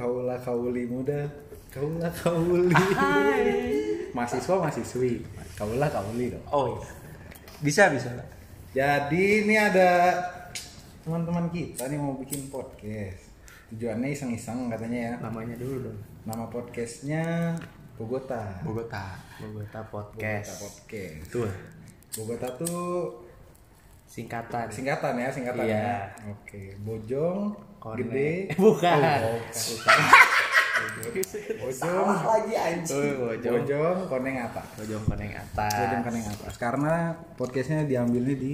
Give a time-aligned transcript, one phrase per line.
[0.00, 1.28] kaula kauli muda
[1.68, 2.72] kaula kauli
[4.10, 5.20] mahasiswa mahasiswi
[5.52, 6.88] kaula kauli dong Oh iya.
[7.60, 8.08] Bisa bisa.
[8.72, 10.16] jadi ini ada
[11.02, 13.28] teman-teman kita nih mau bikin podcast
[13.68, 15.98] tujuannya iseng-iseng katanya ya Namanya dulu dong.
[16.24, 17.52] nama podcastnya
[17.94, 19.14] Bogota Bogota.
[19.36, 20.48] Bogota Bogota Podcast.
[20.58, 21.52] Podcast Tuh.
[22.16, 23.20] Bogota tuh
[24.06, 24.66] Singkatan.
[24.66, 25.78] singkatan ya singkatan Iya.
[25.78, 27.96] ya oke Bojong Kone.
[27.98, 28.30] Gede
[28.60, 28.98] Bukan.
[29.00, 29.98] Oh, bukan.
[31.00, 33.52] Bojong lagi anjing Oh, Bojong.
[33.56, 35.72] Bojong Koneng apa Bojong Koneng atas.
[35.74, 36.94] Bojong Koneng atas karena
[37.34, 38.52] podcastnya diambilnya di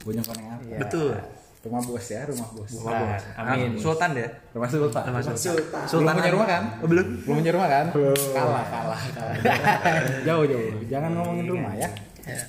[0.00, 0.78] Bojong Koneng atas Iya.
[0.80, 1.12] Betul.
[1.60, 3.22] rumah bos ya rumah bos Rumah bos.
[3.36, 3.70] Amin.
[3.76, 4.24] Sultan ya?
[4.50, 5.84] rumah sultan Rumah Sultan.
[5.84, 6.00] Sultan.
[6.00, 7.06] belum punya rumah kan Oh, belum.
[7.20, 9.36] belum punya rumah kan kalah kalah kalah
[10.26, 11.90] jauh jauh jangan ngomongin rumah ya
[12.22, 12.40] Ya.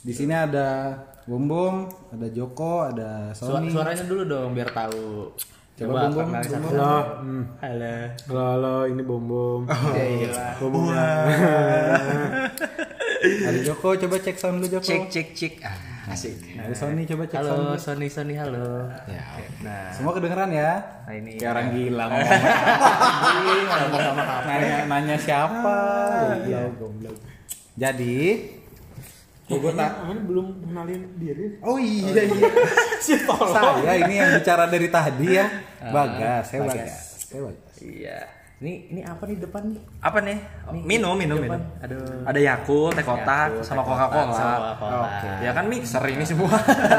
[0.00, 0.92] di sini ada
[1.24, 1.46] Bom
[2.10, 5.30] ada Joko ada Sony suaranya dulu dong biar tahu.
[5.80, 6.60] Coba Bum satu.
[6.60, 6.76] Bum.
[6.76, 7.44] Halo, hmm.
[7.56, 7.94] Halo.
[8.28, 9.60] halo, halo, ini Bom Bom.
[9.64, 10.48] Gila.
[10.60, 10.92] Bom Bom.
[13.20, 15.54] ada Joko coba cek sound dulu Joko Cek cek cek.
[15.60, 16.36] Ah, asik.
[16.56, 17.76] ada Sony coba cek sound Halo.
[17.76, 18.88] Sony Sony halo.
[19.08, 19.24] Ya.
[19.60, 22.32] Nah, semua kedengeran ya nah ini kayak orang gila ngomong
[24.48, 25.78] nanya, nanya siapa
[26.44, 27.16] Gila, goblok.
[27.76, 28.16] jadi
[29.50, 31.46] Bogota Ini belum kenalin diri.
[31.66, 32.50] Oh iya iya.
[33.50, 35.46] Saya ini yang bicara dari tadi ya.
[35.90, 36.76] Bagas, saya Bagas.
[36.78, 37.02] Bagas.
[37.26, 37.74] Saya Bagas.
[37.82, 38.18] Iya.
[38.60, 39.80] Ini ini apa nih depan nih?
[40.04, 40.38] apa nih?
[40.84, 41.48] minum, minum, minum.
[41.48, 41.60] Depan.
[41.80, 42.28] Aduh.
[42.28, 44.76] Ada Yakult, teh kotak, sama Coca-Cola.
[44.76, 45.30] Oke.
[45.40, 46.52] Ya kan mixer ini semua.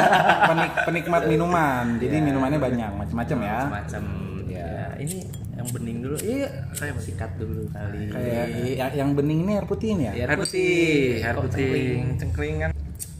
[0.49, 2.01] Penik, penikmat minuman.
[2.01, 3.59] Jadi minumannya banyak, macam-macam ya.
[3.69, 4.03] Macam
[4.49, 4.89] ya.
[4.97, 5.21] ini
[5.61, 6.17] yang bening dulu.
[6.17, 8.09] Iya, saya sikat dulu kali.
[8.09, 10.13] Kayak yang, yang bening ini air putih ini ya.
[10.25, 10.57] Air Air putih.
[10.57, 12.05] putih, air putih, cengkring?
[12.17, 12.71] cengkring kan.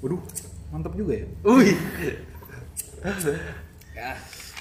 [0.02, 0.22] Waduh,
[0.74, 1.28] mantap juga ya.
[1.46, 1.78] Wih.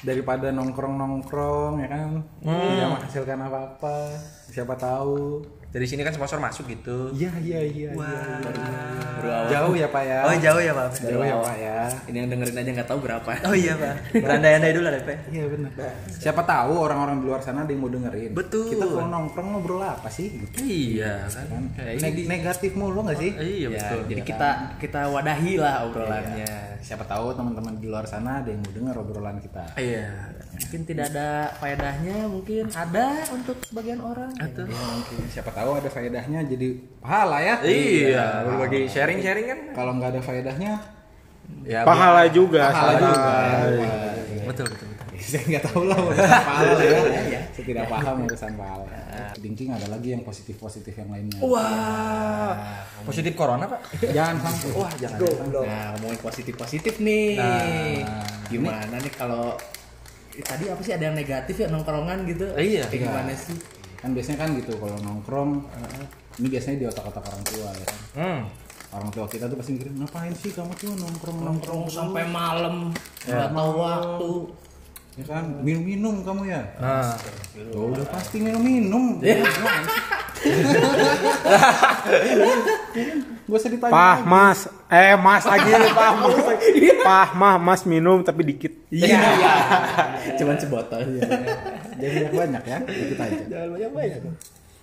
[0.00, 2.10] Daripada nongkrong-nongkrong ya kan,
[2.44, 3.96] tidak menghasilkan apa-apa.
[4.48, 5.44] Siapa tahu.
[5.70, 7.14] Dari sini kan sponsor masuk gitu.
[7.14, 7.88] Iya iya iya.
[7.94, 8.42] Wah.
[8.42, 9.38] iya.
[9.48, 10.18] Jauh ya Pak ya.
[10.24, 10.90] Oh jauh ya Pak.
[10.98, 11.78] Jauh ya Pak ya.
[12.06, 13.30] Ini yang dengerin aja nggak tahu berapa.
[13.46, 14.18] Oh iya Pak.
[14.18, 15.18] Berandai-andai dulu lah Pak.
[15.30, 15.70] Iya benar.
[16.10, 18.34] Siapa tahu orang-orang di luar sana ada yang mau dengerin.
[18.34, 18.66] Betul.
[18.68, 20.26] Kita kalau nongkrong ngobrol apa sih?
[20.32, 20.58] Gitu.
[20.58, 21.46] Iya kan.
[21.46, 21.62] Kan?
[21.76, 22.22] Kayak Neg- ini.
[22.26, 23.30] negatif mulu nggak sih?
[23.32, 24.00] Iya Ya, betul.
[24.10, 24.50] jadi kita
[24.82, 26.50] kita wadahi lah obrolannya.
[26.80, 29.62] Siapa tahu teman-teman di luar sana ada yang mau dengar obrolan kita.
[29.76, 30.34] Iya.
[30.60, 34.30] Mungkin tidak ada faedahnya, mungkin ada untuk sebagian orang.
[34.36, 34.62] Itu.
[34.62, 36.68] Ya, mungkin siapa tahu ada faedahnya jadi
[37.00, 37.54] pahala ya.
[37.64, 39.58] Iya, berbagi sharing-sharing kan.
[39.72, 40.72] Kalau nggak ada faedahnya,
[41.66, 42.70] Ya, Pahala juga.
[42.70, 43.10] pahala salah.
[43.10, 43.26] juga.
[44.46, 45.06] betul betul betul.
[45.30, 47.00] Saya nggak tahu lah urusan pahala ya.
[47.50, 48.86] Saya tidak paham urusan pahala.
[49.36, 51.38] Dingking ada lagi yang positif-positif yang lainnya.
[51.42, 52.54] Wah.
[53.02, 53.80] Positif corona, Pak.
[54.00, 54.68] Jangan sampai.
[54.74, 55.18] Wah, jangan.
[55.66, 57.36] Nah, ngomongin positif-positif nih.
[57.36, 59.58] Nah, gimana nih kalau
[60.38, 62.46] tadi apa sih ada yang negatif ya nongkrongan gitu?
[62.54, 62.86] Iya.
[62.86, 63.56] Kayak gimana sih?
[64.00, 65.50] Kan biasanya kan gitu kalau nongkrong
[66.40, 68.00] ini biasanya di otak-otak orang tua ya kan.
[68.16, 68.40] Hmm.
[68.90, 72.90] Orang tua kita tuh pasti mikir ngapain sih kamu tuh nongkrong-nongkrong Nongkrong sampai malam,
[73.22, 74.30] nggak tahu waktu.
[75.20, 77.12] Ya kan minum-minum kamu ya Nah,
[77.68, 79.20] Tuh, udah pasti minum-minum
[83.44, 84.30] gue usah ditanya Pah, lagi.
[84.30, 84.60] Mas.
[84.88, 86.34] Eh, Mas lagi Pah, Mas.
[87.02, 88.72] Pah, Mah, Mas minum tapi dikit.
[88.88, 89.20] Iya.
[90.38, 91.00] Cuman sebotol.
[92.00, 94.20] jadi banyak banyak ya dikit aja Jangan banyak-banyak.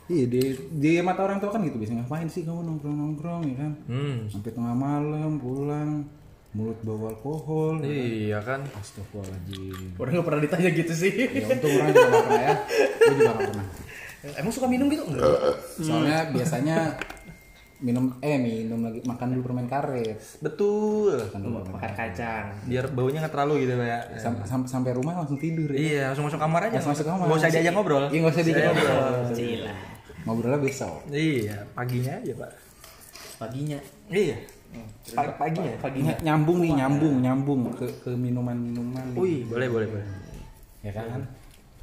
[0.07, 3.71] iya di, di mata orang tua kan gitu biasanya ngapain sih kamu nongkrong-nongkrong ya kan
[3.89, 4.17] hmm.
[4.31, 6.07] sampai tengah malam pulang
[6.57, 8.65] mulut bawa alkohol Iya kan.
[8.73, 11.13] Astagfirullahaladzim Orang nggak pernah ditanya gitu sih.
[11.29, 12.53] ya untung orang juga gak pernah ya
[12.97, 13.65] gue juga gak pernah
[14.35, 15.29] Emang suka minum gitu enggak?
[15.77, 16.77] soalnya biasanya
[17.77, 21.21] minum eh minum lagi makan dulu permen karet Betul.
[21.23, 22.45] makan dulu permen Makan kacang.
[22.65, 24.01] Biar baunya nggak terlalu gitu, ya.
[24.17, 26.73] Sam- sam- sampai rumah langsung tidur ya Iya, langsung masuk kamar aja.
[26.73, 27.23] Langsung masuk kamar.
[27.23, 28.03] Nggak usah diajak ngobrol.
[28.03, 28.67] Iya nggak usah diajak Iya.
[28.67, 29.13] ngobrol.
[29.31, 29.73] Cila.
[30.25, 30.95] Ngobrolnya besok.
[31.07, 32.51] Iya, paginya aja, Pak.
[33.37, 33.79] Paginya.
[34.09, 34.37] Iya.
[35.07, 35.71] Pa- paginya.
[35.79, 36.11] Paginya.
[36.11, 39.05] Ny- nyambung nih, nyambung, nyambung ke ke minuman-minuman.
[39.11, 39.19] nih.
[39.19, 40.05] Wih, boleh, boleh, boleh.
[40.83, 41.23] Ya kan?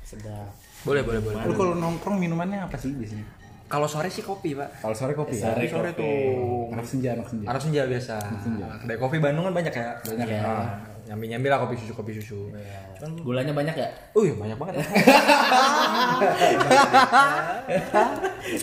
[0.04, 0.52] Sedap.
[0.84, 1.36] Boleh, boleh, boleh.
[1.44, 3.24] Lu kalau nongkrong minumannya apa sih biasanya?
[3.64, 4.84] Kalau sore sih kopi, Pak.
[4.84, 5.50] Kalau sore kopi ya.
[5.50, 6.68] Sore Sore tuh.
[6.70, 7.46] Anak senja, anak senja.
[7.48, 8.16] Anak senja biasa.
[8.38, 8.66] senja.
[8.84, 9.88] Dari kopi Bandung kan banyak ya.
[10.04, 10.42] Banyak ya.
[11.04, 12.48] Nyambi nyambi lah kopi susu kopi susu.
[12.94, 13.88] Kan, Gulanya banyak ya?
[14.10, 14.74] uh banyak banget.
[14.78, 14.84] ya.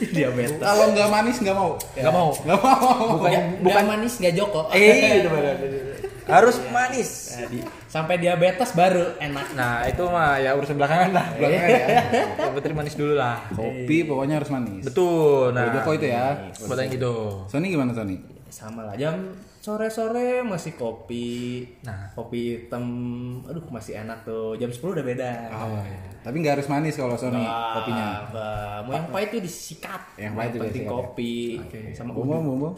[0.08, 0.58] Diabetes.
[0.58, 1.72] Kalau nggak manis nggak mau.
[1.94, 2.30] Gak mau.
[2.34, 2.96] Nggak mau.
[3.18, 4.62] Bukan bukan manis nggak joko.
[4.72, 5.22] Eh,
[6.32, 7.10] harus manis.
[7.34, 9.48] Nah, di- sampai diabetes baru enak.
[9.52, 11.26] Nah itu mah ya urusan belakangan lah.
[11.36, 11.88] Belakangan ya.
[12.40, 13.38] Yang penting manis dulu lah.
[13.52, 14.84] Kopi pokoknya harus manis.
[14.86, 15.52] Betul.
[15.52, 16.26] Nah, Nah, Joko itu ya.
[16.62, 17.14] buat yang gitu.
[17.46, 18.16] Sony gimana Sony?
[18.48, 21.62] Sama lah jam sore-sore masih kopi.
[21.86, 22.10] Nah.
[22.18, 22.84] kopi hitam.
[23.46, 24.58] Aduh, masih enak tuh.
[24.58, 25.32] Jam 10 udah beda.
[25.54, 26.02] Oh, iya.
[26.26, 28.06] Tapi nggak harus manis kalau Sony Wah, kopinya.
[28.34, 28.78] wah.
[28.86, 30.02] Mau yang pahit tuh disikat.
[30.18, 30.90] Yang pahit juga penting ya.
[30.90, 31.34] kopi
[31.94, 32.70] sama Bumbu, bumbu.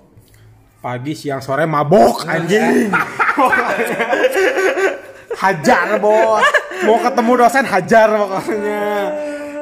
[0.83, 2.91] Pagi, siang, sore mabok anjing.
[5.43, 6.43] hajar bos.
[6.83, 8.83] Mau ketemu dosen hajar pokoknya.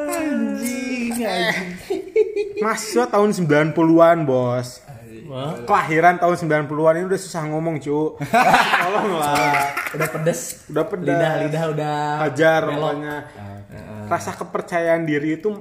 [0.10, 2.62] Anjing, anjing.
[2.62, 4.82] Mahasiswa tahun 90-an bos.
[5.32, 8.20] Wah, Kelahiran tahun 90-an ini udah susah ngomong cu.
[8.84, 9.32] Tolonglah.
[9.96, 10.68] udah pedes.
[10.68, 11.08] Udah pedas.
[11.10, 13.16] Lidah lidah udah Hajar pokoknya.
[14.06, 15.56] Rasa kepercayaan diri itu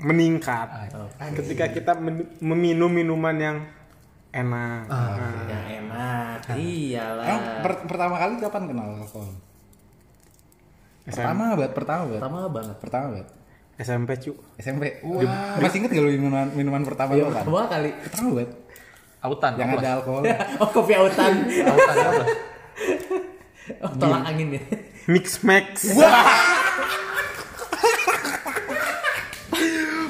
[0.00, 0.88] meningkat
[1.36, 3.56] ketika kita men- meminum minuman yang
[4.32, 4.88] enak.
[4.88, 6.38] Nah, Ya enak.
[6.50, 7.24] Iyalah.
[7.26, 9.36] Emang per- pertama kali kapan kenal alkohol?
[11.02, 12.16] Pertama banget, pertama banget.
[12.16, 12.76] Pertama banget.
[12.78, 13.28] Pertama banget.
[13.76, 14.32] SMP cu.
[14.56, 15.00] SMP.
[15.02, 17.44] Wah, masih inget gak lu minuman, minuman pertama Iya, lu kan?
[17.44, 17.90] Dua kali.
[17.98, 18.50] Pertama banget.
[19.20, 19.52] Autan.
[19.60, 20.22] Yang ada alkohol.
[20.60, 21.44] Oh, kopi autan.
[21.44, 22.24] Autan apa?
[23.84, 24.62] Oh, tolak angin ya.
[25.06, 25.92] Mix Max.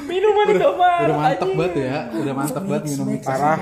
[0.07, 0.89] Minuman itu apa?
[1.07, 1.97] Udah mantep banget ya.
[2.15, 3.23] Udah mantep banget minum mix.
[3.27, 3.59] Parah.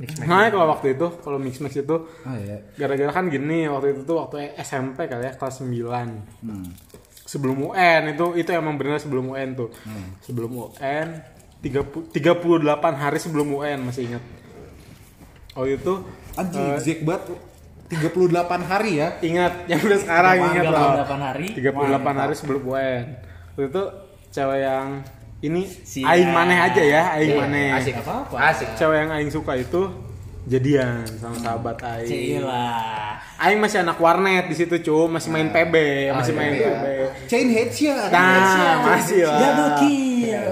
[0.00, 2.64] Nah, kalau waktu itu, kalau Mix Max itu Oh iya.
[2.80, 5.76] gara-gara kan gini waktu itu tuh waktu SMP kali ya kelas 9.
[6.40, 6.72] Hmm.
[7.28, 9.68] Sebelum UN itu itu emang bener sebelum UN tuh.
[9.84, 10.16] Hmm.
[10.24, 11.20] Sebelum UN
[11.60, 14.24] 30, 38 hari sebelum UN masih ingat.
[15.60, 15.92] Oh itu
[16.32, 17.36] Anjing, eh, Zek banget.
[17.90, 19.18] 38 hari ya.
[19.20, 20.92] ingat yang udah sekarang ingat loh.
[21.04, 21.46] 38 hari.
[21.52, 23.04] 38 hari sebelum UN.
[23.50, 23.82] Waktu itu
[24.30, 24.86] cewek yang
[25.40, 27.68] ini Si- aing maneh aja ya, aing Iya, maneh.
[27.74, 27.94] Asik.
[27.98, 28.36] Apa-apa.
[28.46, 28.68] Asik.
[28.74, 29.90] Cewek yang aing suka itu
[30.46, 32.06] jadian sama sahabat aing.
[32.06, 32.70] Cila.
[33.36, 35.74] Aing masih anak warnet di situ, cu, masih main PB,
[36.14, 36.70] masih main Iya.
[36.70, 36.86] PB.
[37.26, 38.08] Chain headshot.
[38.08, 39.36] Nah, masih lah.
[39.36, 40.46] Double kill.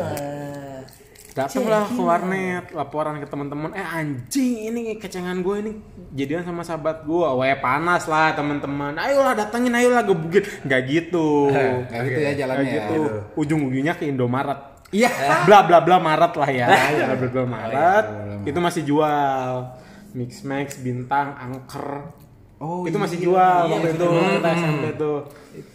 [1.39, 5.73] Datanglah ke warnet, laporan ke teman-teman, eh anjing ini kecengan gue ini
[6.11, 11.47] jadian sama sahabat gue, weh panas lah teman-teman, ayolah datengin, ayolah gebukin, nggak gitu,
[11.91, 12.73] Kayak gitu ya nggak jalannya.
[12.75, 13.01] gitu,
[13.39, 14.59] ujung-ujungnya ke Indomaret,
[14.91, 15.11] Iya.
[15.47, 18.07] bla bla bla Maret lah ya, bla bla bla Maret,
[18.43, 19.79] itu masih jual,
[20.19, 22.11] Mix Max, Bintang, Angker,
[22.59, 23.05] Oh, itu iya.
[23.07, 24.19] masih jual Iya, waktu itu itu, dulu.
[24.35, 25.17] kita SMP tuh,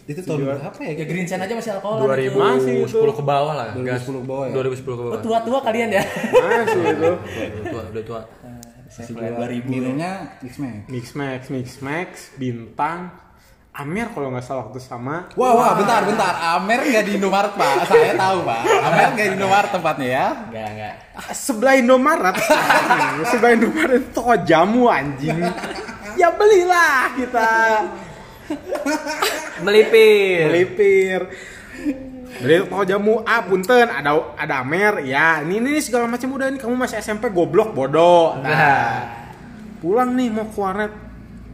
[0.04, 0.92] Itu tahun berapa ya?
[0.92, 1.96] Ya Green Sen aja masih alkohol.
[2.04, 3.12] 2010 Masih itu.
[3.16, 3.66] ke bawah lah.
[3.72, 4.52] 2010 ke bawah ya?
[4.52, 5.20] 2010 ke Oh, bawah.
[5.24, 6.02] tua-tua kalian ya.
[6.04, 7.10] masih itu.
[7.56, 8.20] Udah tua, udah tua.
[8.84, 9.40] Saya Masih mulai jual.
[9.64, 9.72] 2000.
[9.72, 10.12] Minumnya
[10.44, 10.76] X-Max.
[10.86, 12.98] Mix Max, Mix Max, Bintang,
[13.74, 15.26] Amer kalau nggak salah waktu sama.
[15.34, 16.30] Wah, wah, bentar, bentar.
[16.54, 17.90] Amer nggak di Indomaret, Pak.
[17.90, 18.60] Saya tahu, Pak.
[18.62, 20.26] Amer nggak di Indomaret tempatnya ya.
[20.46, 20.94] Enggak, enggak.
[21.10, 22.36] Ah, Sebelah Indomaret,
[23.34, 25.42] sebelah Indomaret itu toko jamu anjing.
[26.14, 27.50] Ya belilah kita
[29.64, 30.52] Melipir.
[30.52, 31.20] melipir.
[32.34, 36.58] Beli toko jamu, ah punten ada ada Amer, ya ini ini segala macam udah ini
[36.58, 38.36] kamu masih SMP goblok bodoh.
[38.42, 39.06] Nah,
[39.78, 40.92] pulang nih mau ke warnet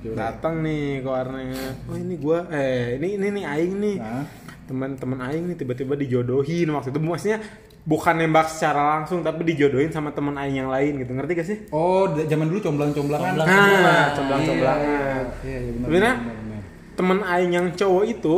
[0.00, 4.24] datang nih ke warnet oh ini gua eh ini ini nih aing nih Nah.
[4.70, 7.43] Teman-teman aing nih tiba-tiba dijodohin waktu itu maksudnya
[7.82, 11.58] bukan nembak secara langsung tapi dijodohin sama teman aing yang lain gitu ngerti gak sih
[11.69, 13.34] Oh, zaman dulu comblang-comblangan.
[13.34, 13.49] Comblang.
[13.82, 15.87] nah comblang-comblangan Iya, iya benar.
[15.90, 16.62] Sebenarnya benar,
[16.94, 18.37] temen aing yang cowok itu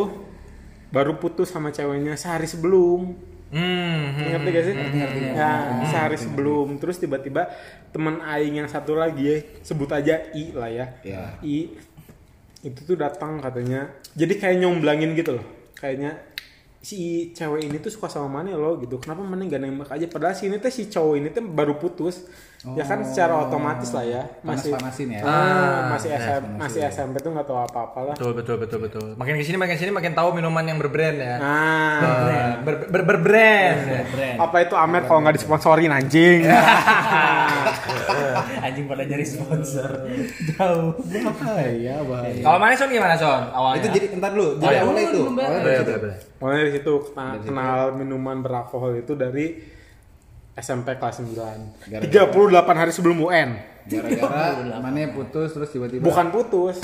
[0.89, 3.13] baru putus sama ceweknya sehari sebelum
[3.53, 4.17] Hmm.
[4.17, 4.29] hmm.
[4.33, 4.75] ngerti gak sih?
[5.37, 5.53] Ya,
[5.85, 7.53] sehari sebelum terus tiba-tiba
[7.93, 10.87] temen aing yang satu lagi ya, sebut aja I lah ya.
[11.05, 11.37] Iya.
[11.45, 11.69] I
[12.63, 13.93] itu tuh datang katanya.
[14.17, 15.45] Jadi kayak nyomblangin gitu loh.
[15.83, 16.15] Kayaknya
[16.79, 19.03] si cewek ini tuh suka sama mana lo gitu.
[19.03, 22.31] Kenapa mana gak nembak aja padahal si ini tuh si cowok ini tuh baru putus.
[22.63, 24.23] Ya kan secara otomatis lah ya.
[24.41, 25.21] Masih Panas-panasin ya.
[25.21, 28.15] Ah, masih SM, masih SMP tuh nggak tahu apa-apa lah.
[28.15, 29.07] Betul betul betul betul.
[29.19, 31.37] Makin ke sini makin ke sini makin tahu minuman yang berbrand ya.
[31.37, 33.79] Nah, Ber, ber, berbrand.
[34.09, 34.37] Brand.
[34.39, 36.47] apa itu Amer kalau nggak disponsorin anjing?
[38.65, 39.91] Anjing pada nyari sponsor.
[40.49, 40.95] Jauh.
[41.03, 42.43] Bahaya, bahaya.
[42.43, 43.43] Kalau manis son gimana son?
[43.51, 43.79] Awalnya.
[43.81, 44.49] Itu jadi entar dulu.
[44.57, 44.81] Jadi Oh, iya.
[44.83, 45.23] awalnya itu.
[45.27, 45.93] Awalnya dari situ.
[45.99, 46.17] boleh.
[46.39, 49.47] Mulai dari situ kenal, kenal minuman beralkohol itu dari
[50.53, 51.33] SMP kelas 9.
[51.89, 53.57] Gara-gara- 38 hari sebelum UN.
[53.83, 56.03] Gara-gara mana putus terus tiba-tiba.
[56.03, 56.77] Bukan putus.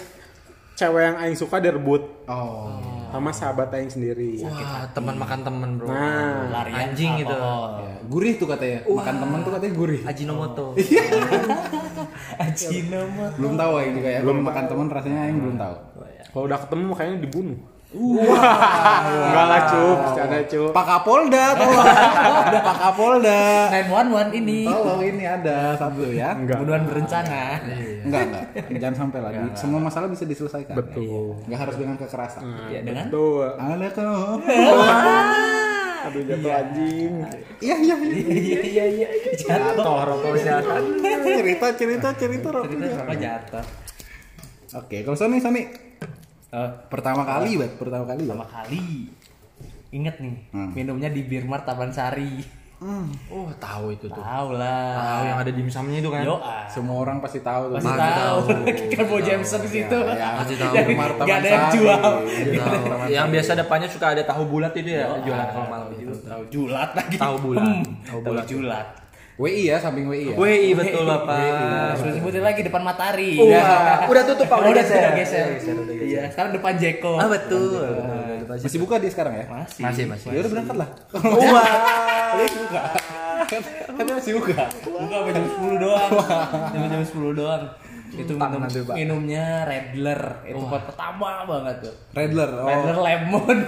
[0.72, 2.78] Cewek yang aing suka direbut Oh.
[3.10, 4.38] sama sahabat aing sendiri.
[4.40, 5.90] Wah, teman makan teman, Bro.
[5.90, 7.34] Nah, Larian Anjing gitu.
[7.34, 8.86] Ya, gurih tuh katanya.
[8.86, 10.00] Makan temen tuh katanya gurih.
[10.06, 10.66] Ajinomoto.
[12.38, 13.36] Ajinomoto.
[13.36, 14.20] Belum tahu Aing juga ya.
[14.22, 15.74] Belum makan temen rasanya Aing belum tahu.
[16.28, 17.58] kalau udah ketemu kayaknya dibunuh.
[17.88, 20.70] Enggak lah, cup, bercanda cup.
[20.76, 21.86] Pak Kapolda tolong.
[22.52, 23.40] Ada Pak Kapolda.
[23.72, 24.60] 911 ini.
[24.68, 26.36] Tolong ini ada satu ya.
[26.36, 26.60] Enggak.
[26.60, 27.42] Pembunuhan berencana.
[28.04, 28.44] Enggak, enggak.
[28.76, 29.40] Jangan sampai lagi.
[29.56, 30.76] Semua masalah bisa diselesaikan.
[30.76, 31.40] Betul.
[31.48, 32.42] Enggak harus dengan kekerasan.
[32.68, 33.56] Ya dengan Betul.
[33.56, 34.36] Ada kok.
[36.08, 37.12] Aduh jatuh anjing.
[37.64, 38.20] Iya iya iya.
[38.28, 39.08] Iya iya iya.
[39.32, 40.36] Jatuh rokok
[41.24, 42.68] cerita cerita cerita rokok.
[42.68, 43.64] Cerita apa jatuh?
[44.76, 45.87] Oke, kalau Sony Sony
[46.48, 48.52] Eh, pertama kali bat pertama kali pertama bat.
[48.64, 49.12] kali.
[49.88, 50.70] Ingat nih, Hmm.
[50.72, 52.40] minumnya di Birmar Taman Sari.
[53.26, 54.22] Oh, tahu itu tuh.
[54.22, 54.94] Tahu lah.
[54.94, 56.22] Tahu yang ada dimsumnya itu kan?
[56.22, 56.62] Yo, ah.
[56.64, 57.74] Semua orang pasti tahu tuh.
[57.74, 58.38] Pasti tahu.
[58.94, 59.98] kan mau Jameson di situ.
[59.98, 60.74] Ya, Pasti tahu.
[60.94, 61.98] Martaban Gak ada yang jual.
[61.98, 63.10] Tahu.
[63.10, 66.12] Yang biasa depannya suka ada tahu bulat itu ya, jualan kalau malam itu.
[66.22, 67.16] Tahu julat lagi.
[67.18, 67.66] Tahu bulat.
[67.66, 68.46] Hmm, Tahu Tahu bulat.
[68.46, 68.86] julat.
[69.38, 70.36] WI ya, samping WI ya.
[70.36, 71.94] WI betul Bapak.
[71.94, 73.38] Sudah sebutin lagi depan Matahari.
[73.38, 74.98] Wah, udah tutup Pak, Oh, udah geser.
[74.98, 75.46] udah geser.
[75.78, 75.94] Udah.
[75.94, 77.14] Iya, sekarang depan Jeko.
[77.14, 77.86] Ah, betul.
[78.48, 79.46] Masih buka dia sekarang ya?
[79.46, 79.82] Masih.
[79.84, 80.28] Masih, masih.
[80.32, 80.88] Ya udah berangkat lah.
[81.54, 81.70] Wah.
[83.46, 84.54] kan, kan dia masih buka.
[84.82, 86.10] Buka sampai jam 10 doang.
[86.68, 87.62] Sampai jam 10 doang.
[88.08, 88.94] Itu minum, nanti, Pak.
[88.96, 90.20] minumnya Redler.
[90.42, 91.94] Itu buat pertama banget tuh.
[92.10, 92.50] Redler.
[92.56, 92.64] Oh.
[92.64, 93.58] Redler lemon.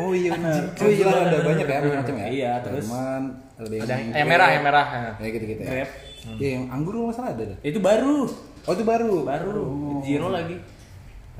[0.00, 0.62] Oh iya benar.
[0.74, 2.26] Oh iya ada banyak ya macam ya.
[2.26, 3.22] Iya, terus- Lemon,
[3.66, 4.86] ada yang, Ada yang merah, yang merah.
[5.18, 5.70] Ya gitu-gitu ya.
[5.70, 5.94] Grape.
[6.38, 7.56] Iya, yang anggur kalau nggak salah ada.
[7.66, 8.18] Itu baru.
[8.62, 9.12] Oh itu baru.
[9.26, 9.62] Baru.
[10.06, 10.56] Zero lagi.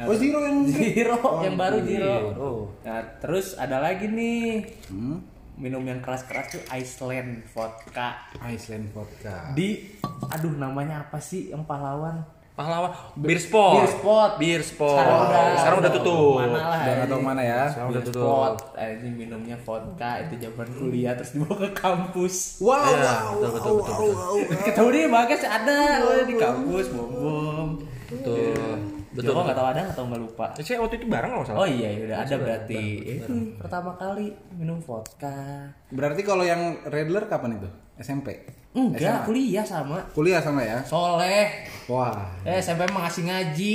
[0.03, 2.15] Oh zero yang Zero, yang baru Zero.
[2.35, 2.61] Oh.
[2.83, 4.65] Nah, terus ada lagi nih.
[4.89, 5.21] Hmm.
[5.53, 8.27] Minum yang keras-keras tuh Iceland vodka.
[8.41, 9.53] Iceland vodka.
[9.53, 10.01] Di
[10.33, 12.25] aduh namanya apa sih yang pahlawan?
[12.63, 13.75] Pahlawan Beer Spot.
[13.75, 14.31] Beer Spot.
[14.39, 14.95] Beer Spot.
[14.95, 16.39] Sekarang udah Sekarang udah tutup.
[16.39, 16.63] Mana lah.
[16.63, 17.27] Udah nggak tahu ini.
[17.27, 17.63] mana ya.
[17.67, 18.23] Sekarang Beer udah tutup.
[18.23, 18.55] Spot.
[18.79, 22.35] Eh, ini minumnya vodka itu zaman kuliah terus dibawa ke kampus.
[22.63, 24.63] Wow, Iya, wow, betul, betul, wow, betul, wow, wow.
[24.63, 27.69] Ketemu dia bagas ada oh, di kampus bom bom.
[28.07, 29.02] Betul.
[29.13, 29.29] Betul.
[29.37, 30.47] Joko nggak tahu ada atau nggak lupa.
[30.57, 31.61] Saya waktu itu bareng nggak salah.
[31.61, 32.83] Oh iya udah ada berarti.
[33.21, 35.69] Itu pertama kali minum vodka.
[35.93, 37.69] Berarti kalau yang Redler kapan itu?
[38.01, 38.41] SMP.
[38.73, 39.27] Enggak, SMA?
[39.29, 40.01] kuliah sama.
[40.17, 40.81] Kuliah sama ya.
[40.81, 41.69] Soleh.
[41.93, 42.25] Wah.
[42.41, 43.75] Eh, SMP emang ngasih ngaji.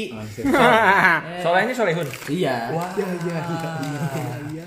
[1.45, 2.07] Soalnya ini Solehun.
[2.25, 2.73] Iya.
[2.73, 3.37] Ya ya ya
[4.57, 4.65] ya.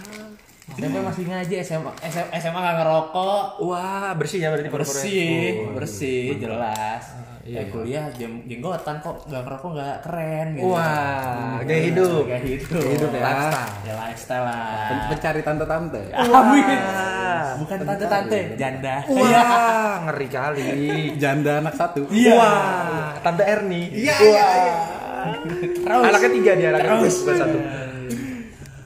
[0.71, 3.43] SMP masih ngaji, SMA SMA, SMA nggak ngerokok.
[3.67, 4.71] Wah, bersih ya berarti.
[4.71, 7.05] Bersih, Oh, bersih, jelas.
[7.51, 10.71] Iya, eh kuliah jeng jenggotan kok nggak ngerokok nggak keren gitu.
[10.71, 12.23] Wah, gaya hidup.
[12.25, 12.83] Gaya hidup.
[12.87, 13.23] hidup ya.
[13.27, 13.73] Lifestyle.
[13.83, 14.87] Ya lifestyle lah.
[14.87, 16.03] Pen- Pencari tante-tante.
[16.15, 16.67] Amin.
[17.59, 18.97] Bukan tante-tante, janda.
[19.03, 19.43] Iya.
[19.43, 20.71] Wah, ngeri kali.
[21.19, 22.07] Janda anak satu.
[22.07, 22.33] Iya.
[22.39, 23.83] Wah, Tante Erni.
[23.91, 24.75] Iya iya iya.
[25.75, 26.05] Terus.
[26.07, 27.17] Anaknya tiga dia, anaknya Terus.
[27.21, 27.59] bukan satu.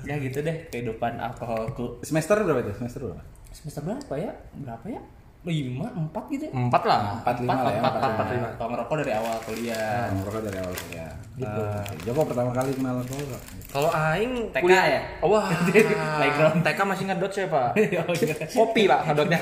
[0.05, 2.01] Ya gitu deh kehidupan alkoholku.
[2.01, 2.73] Semester berapa itu?
[2.77, 3.23] Semester berapa?
[3.53, 4.33] Semester berapa ya?
[4.57, 5.01] Berapa ya?
[5.45, 6.53] Lima, empat gitu ya?
[6.57, 7.21] Empat lah.
[7.21, 7.77] Empat lima lah ya.
[7.77, 8.49] empat, empat, empat, lima.
[8.57, 10.09] Kalau ngerokok dari awal kuliah.
[10.09, 11.13] Ngerokok dari awal kuliah.
[11.35, 11.61] Gitu.
[12.09, 13.41] Joko pertama kali kenal nggak?
[13.69, 15.01] Kalau Aing TK kuliah- ya?
[15.21, 15.45] Wah,
[16.17, 16.59] Playground.
[16.65, 17.69] TK masih ngedot saya pak.
[18.05, 18.35] Oh, iya.
[18.49, 19.39] Kopi pak ngedotnya.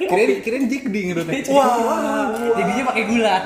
[0.00, 1.34] Kirain kirain jikdi ngedotnya.
[1.54, 1.74] Wah,
[2.58, 3.36] jadinya pakai gula.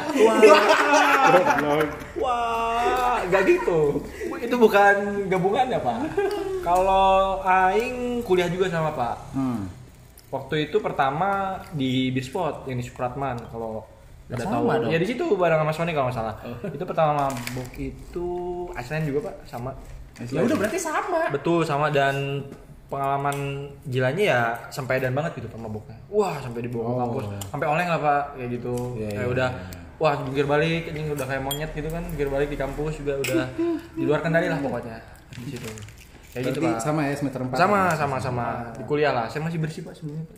[2.16, 3.80] Wah, nggak gitu.
[4.40, 4.94] Itu bukan
[5.28, 5.98] gabungannya pak.
[6.62, 9.36] Kalau Aing kuliah juga sama pak.
[9.36, 9.68] Hmm.
[10.34, 11.30] Waktu itu pertama
[11.70, 13.86] di Birspot yang di Supratman kalau
[14.26, 14.66] udah sama tahu.
[14.82, 14.90] dong.
[14.90, 16.34] Ya di situ bareng sama Sony kalau nggak salah.
[16.66, 18.26] Itu pertama mabuk itu
[18.74, 19.70] Iceland juga pak sama.
[20.26, 21.30] Ya udah berarti sama.
[21.30, 22.42] Betul sama dan
[22.84, 23.36] pengalaman
[23.86, 25.96] gilanya ya sampai dan banget gitu sama mabuknya.
[26.08, 26.96] Wah sampai dibawa Oh.
[27.00, 28.74] kampus, sampai oleng lah pak kayak gitu.
[28.94, 29.48] Iya, kayak iya, udah
[29.94, 33.46] wah jungkir balik ini udah kayak monyet gitu kan jungkir balik di kampus juga udah
[33.96, 34.98] di luar kendali lah pokoknya
[35.36, 35.68] di situ.
[36.34, 36.82] Kayak gitu pak.
[36.82, 37.54] sama ya semester 4.
[37.54, 39.30] Sama sama sama di kuliah lah.
[39.30, 40.36] Saya masih bersih pak sebelumnya pak.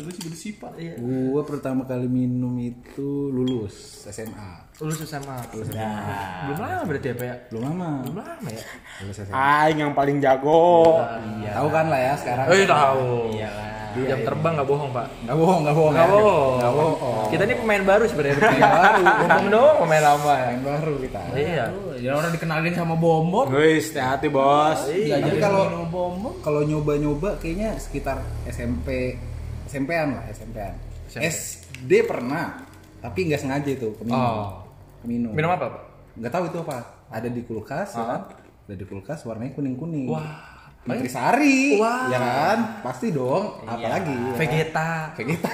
[0.00, 0.72] Terus bersih pak.
[0.80, 0.96] Iya.
[0.96, 4.64] Gua pertama kali minum itu lulus SMA.
[4.80, 5.36] Lulus SMA.
[5.76, 7.34] Nah, Belum lama berarti apa ya?
[7.52, 8.00] Belum lama.
[8.08, 8.64] Belum lama ya?
[9.04, 9.36] Lulus SMA.
[9.36, 11.04] Aing yang paling jago.
[11.44, 11.52] iya.
[11.60, 12.46] Tahu kan lah ya sekarang.
[12.48, 13.04] Eh tahu.
[13.36, 13.69] Iya lah.
[13.90, 15.06] Jam terbang nggak bohong pak.
[15.22, 15.92] Enggak bohong, enggak bohong.
[15.92, 16.12] Nggak ya.
[16.12, 16.54] bohong.
[16.56, 17.26] Nggak bohong.
[17.28, 18.36] Kita ini pemain baru sebenarnya.
[18.36, 19.02] Pemain baru.
[19.02, 20.46] Bohong doang pemain lama ya.
[20.48, 21.20] Yang baru kita.
[21.32, 21.64] Iya.
[22.00, 23.46] Ya orang dikenalin sama bom bom.
[23.46, 24.78] Guys, hati-hati bos.
[24.86, 26.34] Diajarin Tapi kalau- minum bom bom.
[26.40, 29.18] Kalau nyoba-nyoba kayaknya sekitar SMP
[29.66, 30.74] SMP-an lah, SMP-an.
[31.06, 31.22] SMP.
[31.26, 32.66] SD pernah,
[32.98, 34.18] tapi nggak sengaja itu keminum.
[34.18, 34.66] Oh.
[35.00, 35.30] Keminum.
[35.30, 35.82] Minum apa pak?
[36.18, 36.76] Nggak tahu itu apa.
[37.06, 38.20] Ada di kulkas, ya kan?
[38.66, 40.10] Ada di kulkas warnanya kuning-kuning.
[40.10, 40.49] Wah.
[40.80, 42.08] Nutrisari, Wah.
[42.08, 42.58] ya kan?
[42.80, 43.60] Pasti dong.
[43.68, 44.36] Apalagi ya kan?
[44.40, 44.90] Vegeta.
[45.12, 45.52] Vegeta.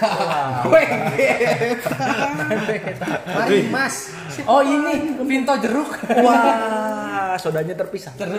[3.26, 4.14] Mari mas.
[4.46, 5.98] Oh ini Vinto jeruk.
[6.22, 8.14] Wah, sodanya terpisah.
[8.14, 8.38] Terus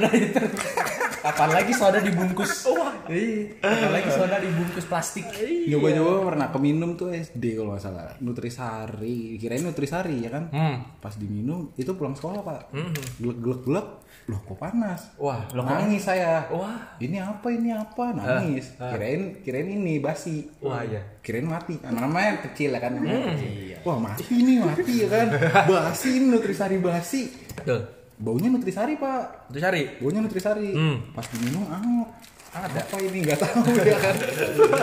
[1.27, 2.63] Kapan lagi soda dibungkus?
[3.11, 3.59] Iya.
[3.59, 5.27] Kapan lagi soda dibungkus plastik?
[5.67, 8.15] Nyoba-nyoba pernah keminum tuh SD kalau nggak salah.
[8.23, 10.47] Nutrisari, kirain Nutrisari ya kan?
[10.55, 10.87] Hmm.
[11.03, 12.71] Pas diminum itu pulang sekolah pak.
[13.19, 13.87] Gelek-gelek gelek.
[14.27, 15.15] Loh kok panas?
[15.15, 16.43] Wah, Loh nangis saya.
[16.51, 16.99] Wah.
[16.99, 17.47] Ini apa?
[17.47, 18.11] Ini apa?
[18.11, 18.75] Nangis.
[18.75, 20.51] Kirain kirain ini basi.
[20.59, 20.99] Wah, iya.
[21.23, 21.79] Kirain mati.
[21.79, 22.99] Anak namanya kecil ya kan.
[22.99, 23.79] Kecil.
[23.87, 25.27] Wah mati nih mati ya kan.
[25.71, 27.31] Basi ini Nutrisari basi.
[27.63, 27.96] Tuh.
[28.17, 29.53] Baunya nutrisari pak.
[29.53, 29.83] Itu cari.
[30.01, 30.69] baunya nutrisari.
[30.73, 30.97] Hmm.
[31.13, 32.09] pas diminum anget
[32.57, 33.17] Anget apa ini?
[33.27, 34.15] Nggak tahu ya kan.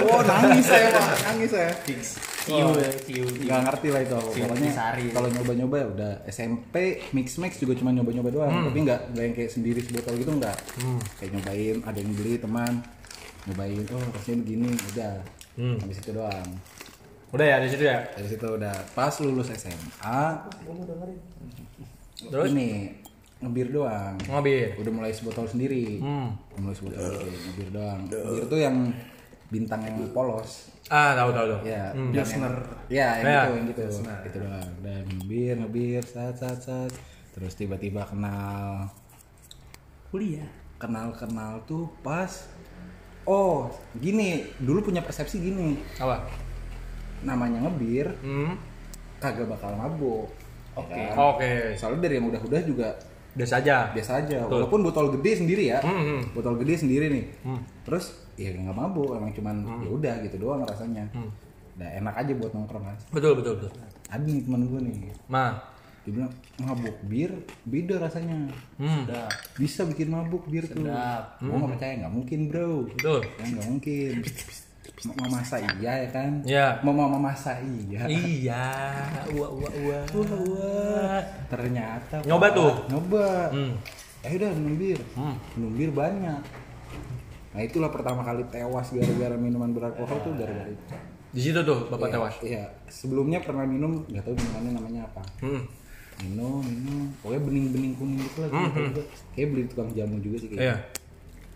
[0.06, 1.08] Oh nangis saya pak.
[1.26, 1.70] Nangis saya.
[2.44, 2.68] Ciu,
[3.08, 3.24] ciu.
[3.24, 4.14] nggak ngerti lah itu.
[4.14, 5.06] Pokoknya nutrisari.
[5.10, 6.74] kalau nyoba-nyoba ya udah SMP
[7.16, 8.52] mix mix juga cuma nyoba-nyoba doang.
[8.52, 8.64] Hmm.
[8.70, 10.56] tapi nggak nggak yang kayak sendiri sebotol gitu nggak.
[11.18, 12.72] Kayak nyobain ada yang beli teman.
[13.50, 15.14] Nyobain oh rasanya begini udah.
[15.54, 15.78] Hmm.
[15.80, 16.48] habis itu doang.
[17.34, 17.98] Udah ya di situ ya.
[18.14, 18.76] dari situ udah.
[18.94, 20.22] Pas lulus SMA
[22.14, 22.48] Terus?
[22.54, 22.68] Ini
[23.36, 24.72] ngebir doang ngobir.
[24.76, 26.32] udah mulai sebotol sendiri Hmm.
[26.50, 28.76] udah mulai sebotol sendiri ngebir doang ngebir tuh yang
[29.46, 31.60] bintang yang polos Ah, tahu tahu tahu.
[31.64, 32.12] ya Hmm.
[32.12, 32.28] yang-
[32.88, 33.40] ya yang Ya.
[33.40, 33.82] gitu yang gitu
[34.24, 36.92] itu doang dan ngebir ngebir saat saat saat
[37.30, 38.88] terus tiba-tiba kenal
[40.06, 40.46] Kuliah.
[40.76, 42.30] kenal kenal tuh pas
[43.24, 46.28] oh gini dulu punya persepsi gini Apa?
[47.22, 48.54] namanya ngebir Hmm.
[49.16, 50.28] kagak bakal mabuk
[50.74, 50.90] Oke.
[50.92, 51.16] Ya kan?
[51.30, 51.52] Oke.
[51.72, 52.88] soalnya dari yang udah-udah juga
[53.34, 53.76] Biasa aja.
[53.90, 54.54] biasa aja Betul.
[54.54, 56.20] walaupun botol gede sendiri ya Hmm, hmm.
[56.32, 57.60] botol gede sendiri nih Hmm.
[57.82, 61.30] terus ya nggak mabuk emang cuman ya udah gitu doang rasanya Hmm.
[61.74, 63.70] Udah enak aja buat nongkrong mas Betul betul betul.
[64.06, 64.94] ada nih teman gue nih
[65.26, 65.58] Ma.
[66.00, 67.30] dia bilang mabuk bir
[67.64, 68.36] beda rasanya
[68.76, 69.02] Hmm.
[69.04, 69.26] Udah.
[69.54, 71.38] bisa bikin mabuk bir tuh Sedap.
[71.38, 73.20] gue nggak percaya nggak mungkin bro Betul.
[73.32, 74.12] ya nggak mungkin
[75.06, 76.66] mau masa iya ya kan Ya.
[76.80, 78.64] mau mau masa iya Iya.
[79.30, 80.04] Wah wah wah.
[80.06, 81.20] Wah, wah.
[81.46, 82.72] ternyata Nyoba tuh?
[82.86, 83.74] nyoba Hmm.
[84.20, 85.36] eh udah minum bir Hmm.
[85.54, 86.40] minum bir banyak
[87.50, 90.94] nah itulah pertama kali tewas gara-gara minuman beralkohol tuh gara-gara itu
[91.30, 92.34] Di situ tuh bapak Iya, tewas.
[92.40, 95.62] iya sebelumnya pernah minum nggak tahu minumannya namanya apa Hmm.
[96.20, 99.02] minum minum pokoknya bening-bening kuning gitu lah Hmm, gitu juga.
[99.34, 100.76] kayak beli tukang jamu juga sih kayak Iya.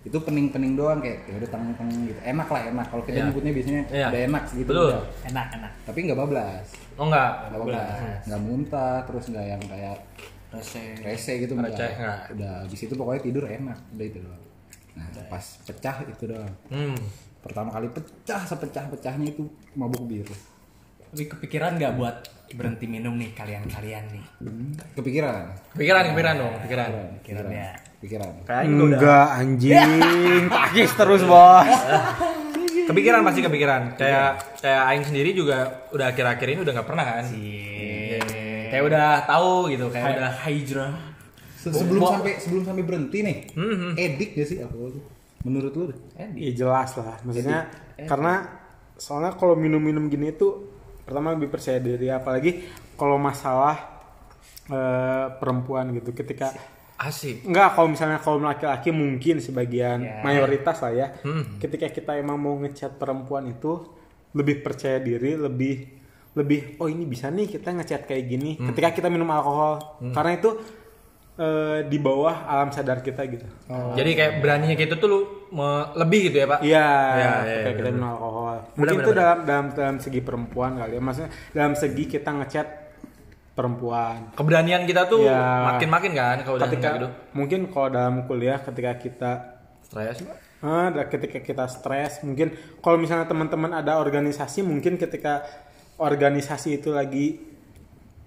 [0.09, 3.25] Itu pening-pening doang kayak ya udah tang-tang gitu enak lah enak kalau kita Iya.
[3.29, 4.07] nyebutnya biasanya Iya.
[4.09, 4.89] udah enak gitu Betul.
[4.89, 5.03] udah.
[5.27, 5.73] Enak, enak.
[5.85, 7.33] tapi nggak bablas Oh enggak.
[7.45, 9.99] nggak bablas nggak muntah terus nggak yang kayak
[10.49, 10.85] Rese.
[10.99, 11.93] rese gitu Receh, enggak.
[11.95, 12.21] nggak.
[12.35, 14.43] udah habis itu pokoknya tidur enak udah itu doang
[14.95, 16.97] nah pas pecah itu doang Hmm.
[17.39, 20.25] pertama kali pecah sepecah-pecahnya itu mabuk bir
[21.09, 22.17] Tapi kepikiran nggak buat
[22.51, 24.25] berhenti minum nih kalian-kalian nih?
[24.41, 26.89] Hmm, kepikiran Pikiran, pikiran dong, pikiran.
[27.21, 27.73] Pikiran ya.
[27.99, 28.87] Pikiran Kayaknya udah.
[28.95, 29.91] Enggak anjing,
[30.57, 31.67] takis terus bos.
[32.87, 33.83] Kepikiran pasti kepikiran.
[33.95, 37.25] Kayak kayak aing sendiri juga udah akhir-akhir ini udah nggak pernah kan.
[37.29, 38.21] Iya.
[38.69, 40.89] Kayak udah tahu gitu, kayak udah Hydra.
[41.55, 45.03] Se- sebelum Bo- sampai sebelum sampai berhenti nih Hmm, edik gak sih alkohol tuh
[45.43, 45.99] menurut lu deh?
[46.33, 47.67] Iya jelas lah, maksudnya
[48.01, 48.47] karena
[48.95, 50.71] soalnya kalau minum-minum gini tuh
[51.03, 52.63] pertama lebih percaya diri, apalagi
[52.95, 53.75] kalau masalah
[54.69, 56.13] eh, perempuan gitu.
[56.13, 56.55] Ketika
[56.99, 57.47] asik.
[57.47, 60.19] enggak kalau misalnya kalau laki-laki mungkin sebagian Ya.
[60.21, 61.07] mayoritas lah ya.
[61.21, 61.57] Hmm.
[61.57, 63.87] Ketika kita emang mau ngechat perempuan itu
[64.31, 65.95] lebih percaya diri, lebih
[66.35, 68.55] lebih oh ini bisa nih kita ngechat kayak gini.
[68.55, 68.69] Hmm.
[68.69, 69.79] Ketika kita minum alkohol,
[70.11, 70.51] karena itu
[71.37, 73.47] eh, di bawah alam sadar kita gitu.
[73.95, 76.61] Jadi kayak beraninya gitu tuh lu me- lebih gitu ya, Pak?
[76.61, 77.95] Iya, Iya, iya, ketika kita bener.
[77.95, 78.57] minum alkohol.
[78.69, 79.21] Mungkin bener, itu bener.
[79.21, 81.01] dalam dalam dalam segi perempuan kali ya.
[81.01, 82.67] Maksudnya dalam segi kita ngechat
[83.59, 84.31] perempuan.
[84.33, 85.75] Keberanian kita tuh Iya.
[85.75, 87.09] makin-makin kan kalau udah Ketika gitu.
[87.35, 89.33] mungkin kalau dalam kuliah ketika kita
[89.83, 90.23] Stres.
[90.59, 95.47] Ah, ketika kita stres, mungkin kalau misalnya teman-teman ada organisasi, mungkin ketika
[95.97, 97.41] organisasi itu lagi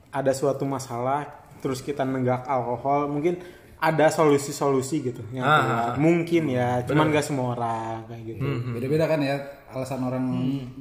[0.10, 1.28] ada suatu masalah,
[1.60, 3.39] terus kita nenggak alkohol, mungkin
[3.78, 8.41] ada solusi-solusi gitu yang Ah, mungkin ya, cuman gak semua orang kayak gitu.
[8.74, 9.36] beda-beda kan ya
[9.73, 10.23] alasan orang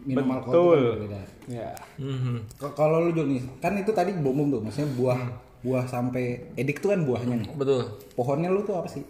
[0.02, 0.66] minum alkohol betul.
[0.66, 1.70] tuh kan beda Ya.
[1.96, 2.46] Mhm.
[2.54, 5.18] K- kalau lu Jo nih kan itu tadi bom bom tuh maksudnya buah
[5.60, 6.24] buah sampai
[6.54, 7.82] edik tuh kan buahnya nih Betul.
[8.12, 9.02] pohonnya lu tuh apa sih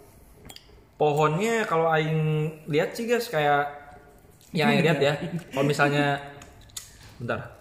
[0.95, 2.21] Pohonnya kalau aing
[2.65, 3.65] lihat sih guys kayak
[4.51, 5.13] yang aing lihat ya.
[5.49, 6.21] Kalau misalnya
[7.19, 7.57] bentar.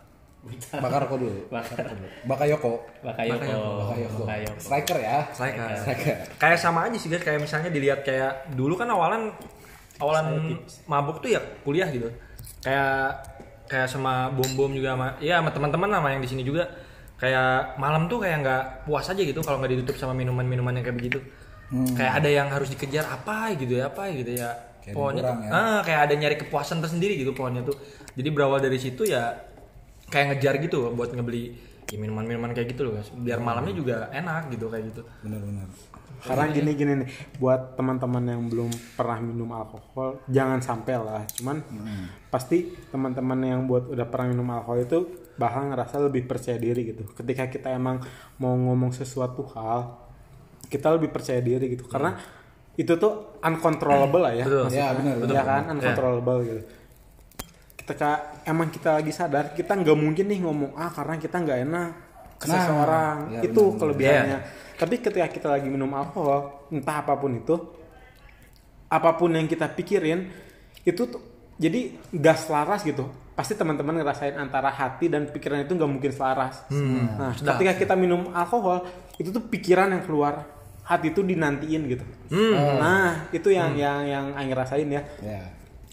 [0.74, 1.84] bakar rokok dulu Bakar.
[2.24, 3.44] bakayoko Bakayoko.
[3.84, 4.56] bakayoko Bakayoko.
[4.58, 5.68] striker ya Striker.
[5.74, 9.36] striker Kayak sama aja sih guys kayak misalnya dilihat kayak dulu kan awalan
[10.00, 10.56] awalan
[10.88, 12.08] mabuk tuh ya kuliah gitu.
[12.64, 13.24] Kayak
[13.70, 16.66] kayak sama bom-bom juga sama ya sama teman-teman sama yang di sini juga
[17.20, 20.98] kayak malam tuh kayak nggak puas aja gitu kalau nggak ditutup sama minuman-minuman yang kayak
[20.98, 21.18] begitu.
[21.94, 24.50] Kayak ada yang harus dikejar apa gitu ya apa gitu ya.
[24.80, 25.50] Kayak kurang tuh, ya.
[25.52, 27.76] ah, kayak ada nyari kepuasan tersendiri gitu pohonnya tuh.
[28.16, 29.38] Jadi berawal dari situ ya
[30.10, 33.10] kayak ngejar gitu buat ngebeli ya, minuman-minuman kayak gitu loh guys.
[33.12, 35.02] Biar malamnya juga enak gitu kayak gitu.
[35.26, 35.66] benar-benar
[36.20, 37.08] Karena gini-gini nih,
[37.40, 41.24] buat teman-teman yang belum pernah minum alkohol, jangan sampai lah.
[41.32, 41.64] Cuman
[42.28, 44.98] pasti teman-teman yang buat udah pernah minum alkohol itu
[45.40, 47.08] bakal ngerasa lebih percaya diri gitu.
[47.16, 48.04] Ketika kita emang
[48.36, 49.96] mau ngomong sesuatu hal,
[50.68, 51.88] kita lebih percaya diri gitu.
[51.88, 52.12] Karena
[52.76, 54.44] itu tuh uncontrollable lah ya.
[54.44, 54.68] Betul.
[54.68, 54.84] maksudnya.
[54.84, 55.14] Ya, benar.
[55.24, 56.62] Ya kan, uncontrollable gitu.
[57.90, 58.10] Ketika
[58.46, 61.90] emang kita lagi sadar, kita nggak mungkin nih ngomong ah karena kita nggak enak.
[62.40, 63.16] ke Nah, seseorang.
[63.36, 64.38] ya itu benar, kelebihannya.
[64.80, 67.52] Tapi ketika kita lagi minum alkohol entah apa pun itu
[68.88, 70.24] apa pun yang kita pikirin
[70.80, 71.20] itu tuh
[71.60, 73.04] jadi gak selaras gitu.
[73.36, 76.64] Pasti teman-teman ngerasain antara hati dan pikiran itu nggak mungkin selaras.
[77.20, 78.88] Nah ketika kita minum alkohol
[79.20, 80.46] itu tuh pikiran yang keluar.
[80.80, 82.04] Hati itu dinantiin gitu.
[82.80, 85.04] Nah itu yang yang yang Aing rasain ya.
[85.20, 85.44] Ya.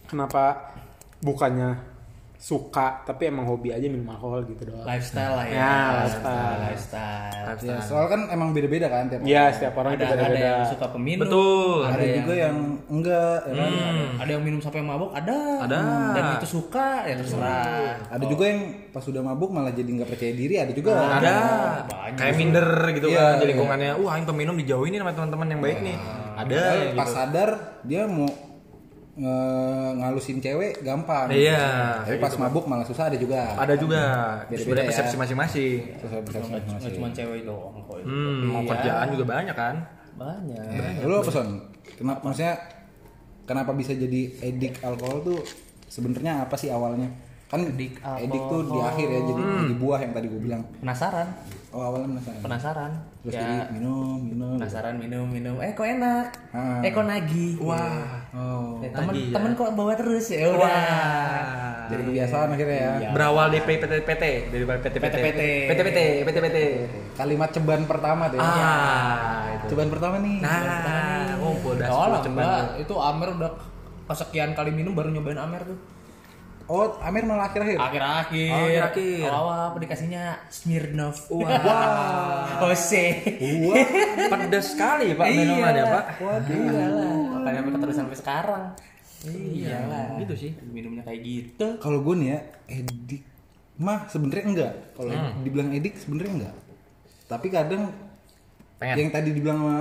[0.08, 0.72] kenapa
[1.20, 1.98] bukannya
[2.38, 6.58] suka tapi emang hobi aja minum alkohol gitu doang lifestyle lah ya, Ya, lifestyle.
[6.62, 7.66] lifestyle.
[7.66, 9.56] Ya, soal kan emang beda-beda kan tiap Iya orang.
[9.58, 11.78] setiap orang ada itu ada beda-beda yang suka peminum Betul.
[11.82, 13.96] Ada, yang- juga yang enggak, ya kan?
[14.22, 15.80] ada yang minum sampai mabuk ada Ada.
[16.14, 20.34] dan itu suka ya terserah Ada juga yang pas udah mabuk malah jadi nggak percaya
[20.36, 20.94] diri, ada juga.
[20.94, 21.36] Ada.
[21.90, 22.18] banyak.
[22.18, 23.50] Kayak minder gitu Iya, kan di iya.
[23.50, 23.92] lingkungannya.
[23.98, 25.98] Wah, yang peminum dijauhin nih sama teman-teman yang baik nih.
[26.38, 27.18] Ada Padahal ya pas gitu.
[27.18, 27.50] sadar
[27.82, 28.30] dia mau
[29.18, 31.26] nge- ngalusin cewek gampang.
[31.28, 32.00] Iya.
[32.00, 33.54] Tapi pas mabuk malah susah ada juga.
[33.56, 34.04] Ada juga.
[34.46, 34.90] Beda-beda Sebenarnya ya.
[34.90, 35.78] persepsi masing-masing.
[35.98, 36.94] Susah persepsi masing-masing.
[36.94, 38.08] cuma cewek doang kok itu.
[38.08, 38.70] Hmm, mau Iya.
[38.72, 39.76] kerjaan juga banyak kan?
[40.14, 40.66] banyak
[40.98, 41.48] Eh, lu apa son?
[41.92, 42.58] Kenapa maksudnya
[43.44, 45.40] kenapa bisa jadi edik alkohol tuh
[45.84, 47.06] sebenarnya apa sih awalnya?
[47.48, 49.60] Kan Edik edik tuh di akhir ya jadi Hmm.
[49.62, 50.62] jadi buah yang tadi gue bilang.
[50.78, 51.28] penasaran
[51.70, 52.40] Oh awalnya penasaran.
[52.42, 54.56] penasaran Terus ya jadi minum minum.
[54.56, 56.80] penasaran minum minum eh kok enak Ah.
[56.80, 58.28] eh kok nagih Wah.
[58.32, 58.80] Oh.
[58.80, 59.34] Eh, temen Nagih ya.
[59.34, 61.88] temen kok bawa terus ya udah Wah.
[61.88, 62.92] Jadi kebiasaan akhirnya ya.
[63.00, 63.10] Iya.
[63.12, 64.96] Berawal di PT-PT, dari PT-PT.
[65.00, 65.42] PT-PT.
[65.70, 66.58] PT-PT, PT-PT.
[67.16, 68.44] Kalimat ceban pertama tuh ya.
[68.44, 69.66] Ah, itu.
[69.72, 70.44] Ceban pertama nih.
[70.44, 72.60] Nah, ngumpul dah Oh, lah, 10 enggak.
[72.60, 72.84] ceban.
[72.84, 73.52] itu Amer udah
[74.04, 75.80] kesekian kali minum baru nyobain Amer tuh.
[76.68, 77.80] Oh, Amir malah akhir-akhir.
[77.80, 78.52] Akhir-akhir.
[78.52, 79.28] Oh, akhir-akhir.
[79.32, 81.32] Awal-awal apa dikasihnya Smirnoff.
[81.32, 82.60] Wah.
[82.60, 83.24] Jose.
[84.28, 85.38] Pedas sekali Pak Iya.
[85.48, 86.06] minumannya, Pak.
[86.20, 86.52] Waduh.
[86.52, 87.16] Iyalah.
[87.40, 88.64] Makanya sampai keterusan sampai sekarang.
[89.24, 90.08] Iya, Iyalah.
[90.20, 90.52] gitu sih.
[90.68, 91.68] Minumnya kayak gitu.
[91.80, 93.24] Kalau gue nih ya, edik
[93.80, 94.74] mah sebenarnya enggak.
[94.92, 95.12] Kalau
[95.48, 96.56] dibilang edik sebenarnya enggak.
[97.32, 97.96] Tapi kadang
[98.76, 98.96] Pengen.
[99.00, 99.78] yang tadi dibilang sama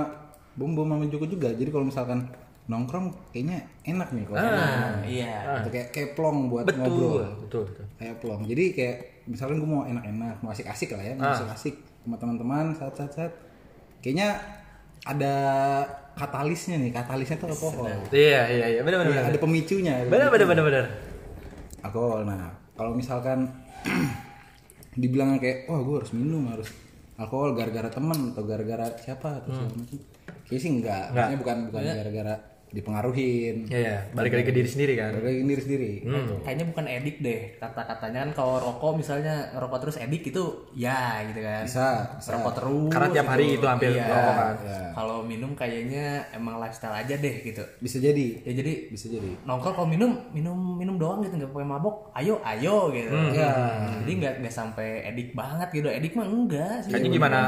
[0.55, 1.51] Bom Bom sama Joko juga.
[1.51, 2.31] Jadi kalau misalkan
[2.67, 5.35] nongkrong kayaknya enak nih kalau Nah, iya.
[5.57, 7.23] Atau kayak kayak plong buat Betul, ngobrol.
[7.39, 7.85] betul, betul.
[7.95, 8.41] Kayak plong.
[8.43, 11.33] Jadi kayak misalkan gue mau enak-enak, mau asik-asik lah ya, mau Ah.
[11.33, 13.31] asik-asik sama teman-teman saat-saat
[13.97, 14.35] Kayaknya
[15.01, 15.35] ada
[16.13, 17.87] katalisnya nih, katalisnya tuh alkohol.
[18.09, 18.81] Iya, iya, iya.
[18.81, 19.13] Benar, benar.
[19.15, 19.93] Iya, ada pemicunya.
[20.05, 20.85] Benar, benar, benar, benar.
[21.79, 23.47] alkohol nah kalau misalkan
[24.93, 26.67] dibilang kayak wah gue harus minum harus
[27.15, 29.97] alkohol gara-gara temen atau gara-gara siapa atau segala macam
[30.43, 31.13] kayaknya sih enggak Enggak.
[31.13, 32.35] maksudnya bukan bukan gara-gara
[32.69, 33.97] dipengaruhin Iya, iya.
[34.11, 35.11] Balik lagi ke diri sendiri kan.
[35.13, 35.91] gara-gara diri sendiri
[36.41, 37.41] Kayaknya bukan edik deh.
[37.57, 41.63] Kata-katanya kan kalau rokok misalnya rokok terus edik itu ya gitu kan.
[41.63, 42.89] bisa bisa Rokok terus.
[42.89, 44.05] Karena tiap hari itu hampir Iya.
[44.05, 44.55] rokok kan.
[44.61, 44.79] ya.
[44.93, 47.63] Kalau minum kayaknya emang lifestyle aja deh gitu.
[47.77, 51.67] bisa jadi Ya jadi bisa jadi nongkrong kalau minum minum minum doang gitu nggak pakai
[51.67, 53.49] mabok ayo ayo gitu ya
[53.97, 57.39] jadi nggak nggak sampai edik banget gitu edik mah enggak sih Kayaknya gimana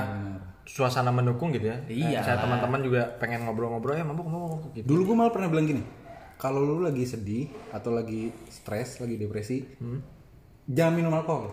[0.70, 1.78] suasana mendukung gitu ya.
[1.90, 2.22] Iya.
[2.22, 4.86] Saya teman-teman juga pengen ngobrol-ngobrol ya mabuk mabuk gitu.
[4.86, 5.82] dulu gue malah pernah bilang gini
[6.38, 9.66] kalau lu lagi sedih atau lagi stres lagi depresi
[10.66, 11.52] jangan minum alkohol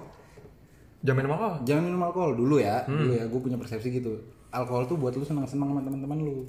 [1.01, 1.63] Jamin apa?
[1.63, 5.23] jangan minum alkohol dulu ya dulu ya gue punya persepsi gitu alkohol tuh buat lu
[5.23, 6.45] senang-senang sama teman-teman lu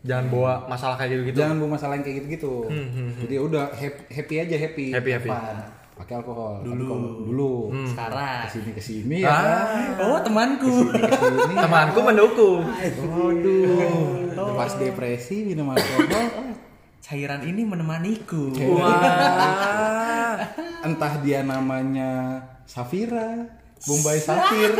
[0.00, 1.38] Jangan bawa masalah kayak gitu-gitu.
[1.38, 2.54] jangan bawa masalah yang kayak gitu-gitu
[3.20, 5.28] jadi ya udah happy, happy aja happy Happy, happy.
[5.28, 5.56] Fun.
[6.00, 6.64] Pakai alkohol.
[6.64, 6.88] Dulu.
[7.28, 7.52] dulu
[7.84, 9.36] sekarang ke sini ke sini ya.
[10.00, 10.88] Oh temanku.
[10.96, 12.64] Ke sini Temanku mendukung.
[12.64, 14.56] waduh.
[14.56, 16.56] Pas depresi minum alkohol.
[17.04, 18.48] Cairan ini menemaniku.
[18.80, 20.40] Wah.
[20.80, 23.44] entah dia namanya Safira
[23.84, 24.72] Bombay Safir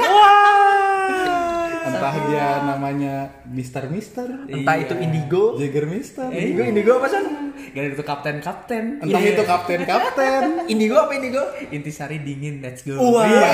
[1.81, 3.15] entah dia namanya
[3.47, 5.57] Mister Mister Entah itu indigo.
[5.57, 7.23] Jagger Mister Indigo, indigo apa sih?
[7.71, 11.43] Gak itu kapten kapten entah itu kapten kapten Indigo apa indigo?
[11.69, 13.25] intisari dingin let's go Wah.
[13.29, 13.51] Iya.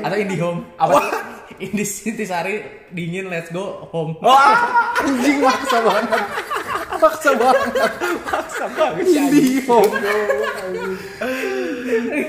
[0.00, 1.00] atau indihome Apa?
[1.56, 4.96] Indis intisari dingin let's go home Wah.
[4.98, 6.24] anjing maksa banget
[6.96, 7.68] maksa banget
[8.32, 9.80] Maksa banget Indigo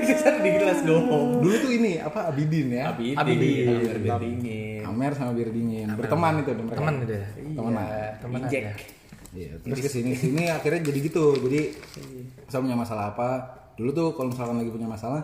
[0.06, 3.66] let's go home dulu tuh ini apa Abidin ya Abidin, Abidin.
[3.82, 7.26] biar biar dingin Amer sama bir dingin berteman itu mereka Teman gitu ya.
[7.36, 7.72] teman
[8.22, 8.64] Teman Injek.
[8.64, 8.74] aja.
[9.36, 11.36] Iya, terus ke sini sini akhirnya jadi gitu.
[11.36, 11.68] Jadi
[12.40, 13.28] misal punya masalah apa,
[13.76, 15.20] dulu tuh kalau misalkan lagi punya masalah,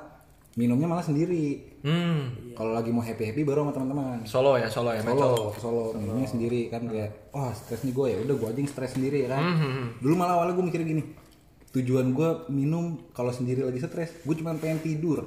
[0.52, 1.64] minumnya malah sendiri.
[1.80, 2.52] Hmm.
[2.52, 4.18] Kalau lagi mau happy happy baru sama teman-teman.
[4.28, 5.16] Solo ya, solo ya, solo.
[5.16, 8.68] Solo, solo, minumnya sendiri kan kayak, wah stres nih gue ya, udah gue aja yang
[8.68, 9.42] stres sendiri ya kan.
[9.48, 11.02] Hmm, Dulu malah awalnya gue mikir gini,
[11.72, 15.24] tujuan gue minum kalau sendiri lagi stres, gue cuma pengen tidur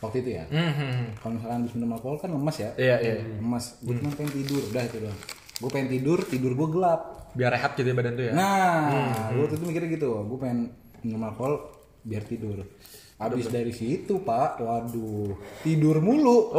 [0.00, 0.44] waktu itu ya.
[0.50, 1.08] Hmm, hmm, hmm.
[1.20, 3.14] Kalau misalkan habis minum alkohol kan lemas ya, Iya, iya.
[3.38, 3.78] lemas.
[3.84, 5.18] Gue cuma pengen tidur, udah itu doang.
[5.62, 7.00] Gue pengen tidur, tidur gue gelap.
[7.32, 8.32] Biar rehat gitu ya badan tuh ya.
[8.34, 10.60] Nah, gue waktu itu mikirnya gitu, gue pengen
[11.04, 11.70] minum alkohol
[12.02, 12.66] biar tidur.
[13.22, 16.58] Habis dari situ pak, waduh tidur mulu.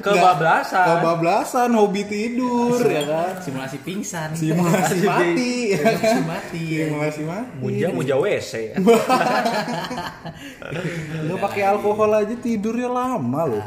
[0.04, 0.86] Kebablasan.
[0.88, 3.32] Kebablasan, hobi tidur ya kan.
[3.44, 4.32] Simulasi pingsan.
[4.32, 5.54] Simulasi mati.
[5.76, 6.64] Simulasi mati.
[6.88, 7.56] Simulasi mati.
[7.60, 8.80] Muja muja WC.
[11.28, 13.64] Lu pakai alkohol aja tidurnya lama loh.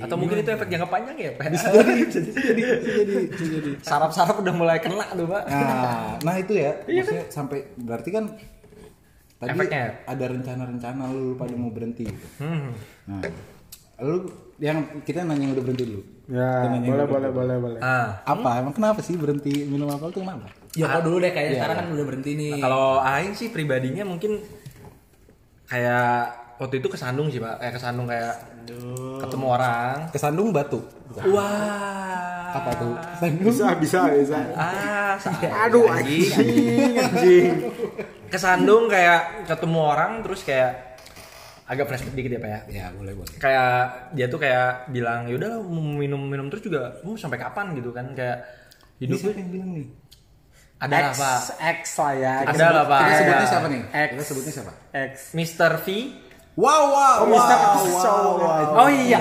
[0.00, 1.48] Atau mungkin itu efek jangka panjang ya, Pak?
[1.48, 3.70] Bisa jadi, bisa jadi, bisa jadi, bisa jadi.
[3.80, 5.42] Sarap-sarap udah mulai kena tuh, Pak.
[5.48, 8.24] Nah, nah itu ya, maksudnya sampai berarti kan
[9.36, 9.84] tadi Efeknya.
[10.04, 12.06] ada rencana-rencana lu, pada mau berhenti.
[12.06, 12.26] gitu.
[12.38, 12.70] Hmm.
[13.06, 13.22] Nah,
[14.00, 16.02] lu yang kita nanya yang udah berhenti dulu.
[16.24, 17.36] Ya, boleh boleh berhenti.
[17.36, 17.80] boleh boleh.
[17.80, 18.50] Ah, Apa?
[18.62, 20.46] Emang kenapa sih berhenti minum alkohol itu kenapa?
[20.74, 22.52] Ya kok dulu deh kayaknya sekarang kan udah berhenti nih.
[22.58, 24.42] kalau Aing sih pribadinya mungkin
[25.64, 27.60] kayak waktu itu kesandung sih, Pak.
[27.60, 28.34] Kayak kesandung kayak
[29.20, 29.96] ketemu orang.
[30.10, 30.80] Kesandung batu.
[31.28, 32.43] Wah.
[32.54, 32.94] Apa tuh?
[32.94, 33.44] Kesandung.
[33.44, 34.38] Bisa bisa bisa.
[34.54, 35.18] Ah,
[35.64, 36.30] Aduh anjing.
[36.30, 37.52] anjing anjing.
[38.26, 40.94] Kesandung kayak ketemu orang terus kayak
[41.64, 42.60] agak flashback dikit ya, Pak ya.
[42.68, 43.34] Ya, boleh boleh.
[43.36, 43.74] kayak
[44.12, 48.44] dia tuh kayak bilang yaudah minum minum terus juga mau sampai kapan gitu kan kayak
[48.96, 49.86] Ini hidup siapa yang bilang nih?
[50.76, 51.38] ada lah pak
[51.80, 52.34] X lah ya.
[52.44, 53.00] Ada lah, Pak.
[53.00, 53.48] Kita sebutnya Ya.
[53.48, 53.82] siapa nih?
[53.88, 54.08] X.
[54.10, 54.72] Kita sebutnya siapa?
[54.92, 55.12] X.
[55.32, 55.72] Mr.
[55.80, 55.86] V
[56.54, 57.56] Wow, wow, Oh, Mr.
[57.58, 58.38] wow, Show.
[58.78, 59.18] oh iya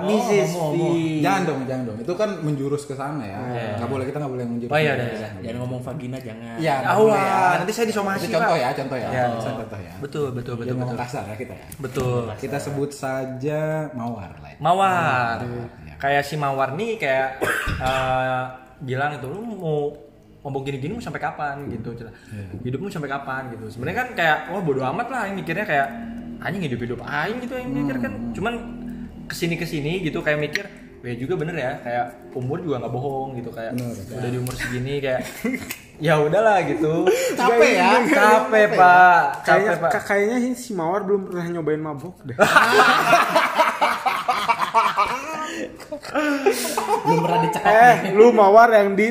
[0.00, 0.56] Mrs.
[0.56, 0.76] V
[1.20, 1.98] Jangan dong, jangan dong.
[2.00, 3.36] Itu kan menjurus ke sana ya.
[3.76, 4.72] Nggak boleh kita nggak boleh menjurus.
[4.72, 5.36] Oh, iya, ke iya, sana.
[5.36, 5.44] iya.
[5.46, 6.56] Jangan ngomong vagina jangan.
[6.56, 7.60] Iya, Ah, wah, ya.
[7.60, 9.08] nanti saya disomasi, contoh ya, contoh ya.
[9.10, 9.24] Ya.
[9.36, 9.92] Bisa contoh ya.
[9.96, 11.66] betul betul betul Jangan ngomong betul kasar ya kita ya.
[11.76, 13.60] betul Kita sebut saja
[13.92, 14.50] mawar lah.
[14.50, 14.58] ya.
[14.58, 15.94] mawar Iya.
[15.98, 17.28] kayak si mawar nih kayak
[17.78, 18.42] eh,
[18.80, 19.92] bilang itu lu mau
[20.40, 22.08] ngomong gini-gini mau sampai kapan gitu cina.
[22.62, 25.88] hidupmu sampai kapan gitu sebenarnya kan kayak wah bodo amat lah yang mikirnya kayak
[26.38, 28.54] anjing hidup hidup aing gitu yang mikir kan cuman
[29.24, 30.64] ke sini ke sini gitu kayak mikir
[31.00, 33.94] ya juga bener ya kayak umur juga nggak bohong gitu kayak Bener.
[34.12, 35.22] udah di umur segini kayak
[35.96, 37.06] ya udahlah gitu
[37.38, 37.90] Capek ya?
[38.04, 42.36] capek pak capek Kayaknya pak ka- kayaknya sih si Mawar belum pernah nyobain mabok deh.
[47.06, 47.70] Belum pernah dicekak.
[47.72, 49.08] eh, lu Mawar yang di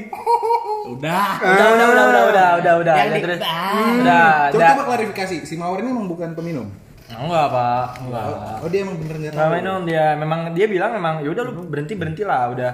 [0.87, 1.39] Udah.
[1.39, 3.73] udah udah udah udah udah udah udah Yang udah di- terus Ah.
[3.95, 6.67] udah Coba, udah coba klarifikasi, si mawar ini emang bukan peminum.
[7.05, 7.85] Enggak pak.
[8.01, 8.25] Enggak.
[8.59, 9.51] Oh, dia emang bener nggak tahu.
[9.53, 12.71] minum dia memang dia bilang memang ya udah lu berhenti berhenti lah udah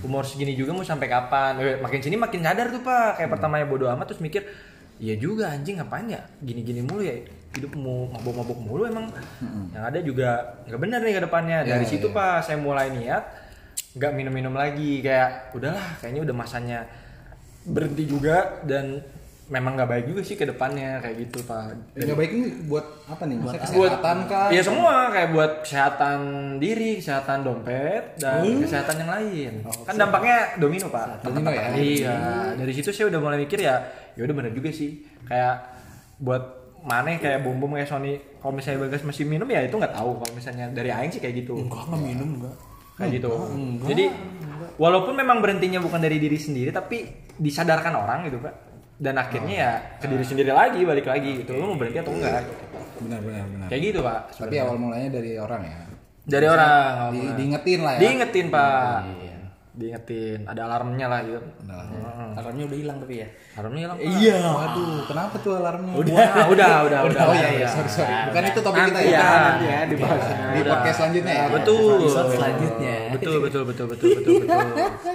[0.00, 1.58] umur segini juga mau sampai kapan?
[1.58, 3.18] Eh, makin sini makin sadar tuh pak.
[3.18, 4.46] Kayak pertamanya bodo amat terus mikir
[4.96, 7.18] iya juga anjing ngapain ya gini gini mulu ya?
[7.52, 9.10] Hidup mau mabok mabok mulu emang.
[9.74, 10.28] Yang ada juga
[10.70, 11.58] nggak benar nih ke depannya.
[11.66, 12.16] Dari Iya, situ iya.
[12.16, 13.24] pak saya mulai niat
[13.98, 15.02] nggak minum minum lagi.
[15.02, 16.78] Kayak udahlah kayaknya udah masanya
[17.66, 19.02] berhenti juga dan
[19.46, 22.86] memang nggak baik juga sih ke depannya kayak gitu pak Ya, Nggak baik ini buat
[23.06, 23.36] apa nih?
[23.38, 24.48] Buat kesehatan kah?
[24.50, 26.20] Iya semua kayak buat kesehatan
[26.58, 29.52] diri, kesehatan dompet dan kesehatan yang lain.
[29.86, 31.22] kan dampaknya domino pak.
[31.22, 31.70] Domino ya?
[31.78, 32.16] Iya.
[32.58, 33.86] Dari situ saya udah mulai mikir ya,
[34.18, 35.06] ya udah bener juga sih.
[35.30, 35.62] Kayak
[36.18, 36.42] buat
[36.86, 38.18] mana kayak bom bom kayak Sony.
[38.42, 40.22] Kalau misalnya Bagas masih minum ya itu nggak tahu.
[40.22, 41.54] Kalau misalnya dari Aing sih kayak gitu.
[41.54, 42.54] Enggak nggak minum enggak.
[42.98, 43.30] Kayak gitu.
[43.86, 44.04] Jadi
[44.74, 47.06] walaupun memang berhentinya bukan dari diri sendiri tapi
[47.38, 48.54] disadarkan orang gitu pak.
[48.96, 51.52] Dan akhirnya ya ke diri sendiri lagi balik lagi gitu.
[51.52, 52.44] Lu mau berhenti atau enggak?
[52.48, 52.64] gitu.
[53.04, 53.66] Benar, benar, benar.
[53.68, 54.20] Kayak gitu pak.
[54.32, 55.78] Tapi awal mulanya dari orang ya.
[56.26, 57.12] Dari orang.
[57.12, 58.00] Di, diingetin lah ya.
[58.00, 58.98] Diingetin pak.
[59.76, 60.48] Diingetin.
[60.48, 61.40] Ada alarmnya lah gitu.
[62.32, 63.28] Alarmnya udah hilang tapi ya.
[63.60, 63.98] Alarmnya hilang.
[64.00, 64.08] Pak.
[64.08, 64.38] Iya.
[64.40, 65.92] Waduh, kenapa tuh alarmnya?
[65.92, 67.20] Wah, udah, udah, udah.
[67.28, 67.68] Oh iya, iya.
[67.68, 68.12] sorry, sorry.
[68.32, 69.12] Bukan itu topik kita ya.
[69.12, 69.28] ya.
[69.36, 70.24] nanti ya dibahas.
[70.32, 71.46] Di podcast selanjutnya ya.
[71.52, 71.96] Betul.
[72.00, 72.96] Episode selanjutnya.
[73.16, 74.56] Betul, betul, betul, betul, betul, betul.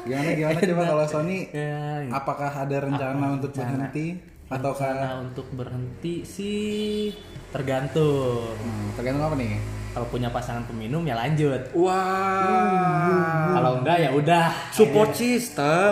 [0.10, 6.14] Gimana gimana coba kalau Sony Ya, apakah ada rencana untuk berhenti ataukah Rencana untuk berhenti
[6.24, 7.12] sih
[7.52, 8.56] tergantung.
[8.58, 9.81] Hmm, tergantung apa nih?
[9.92, 11.60] Kalau punya pasangan peminum ya lanjut.
[11.76, 13.52] Wah.
[13.52, 14.48] Kalau enggak ya udah.
[14.72, 15.92] Support system.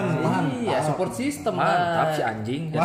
[0.64, 2.72] Iya, support system Mantap si anjing.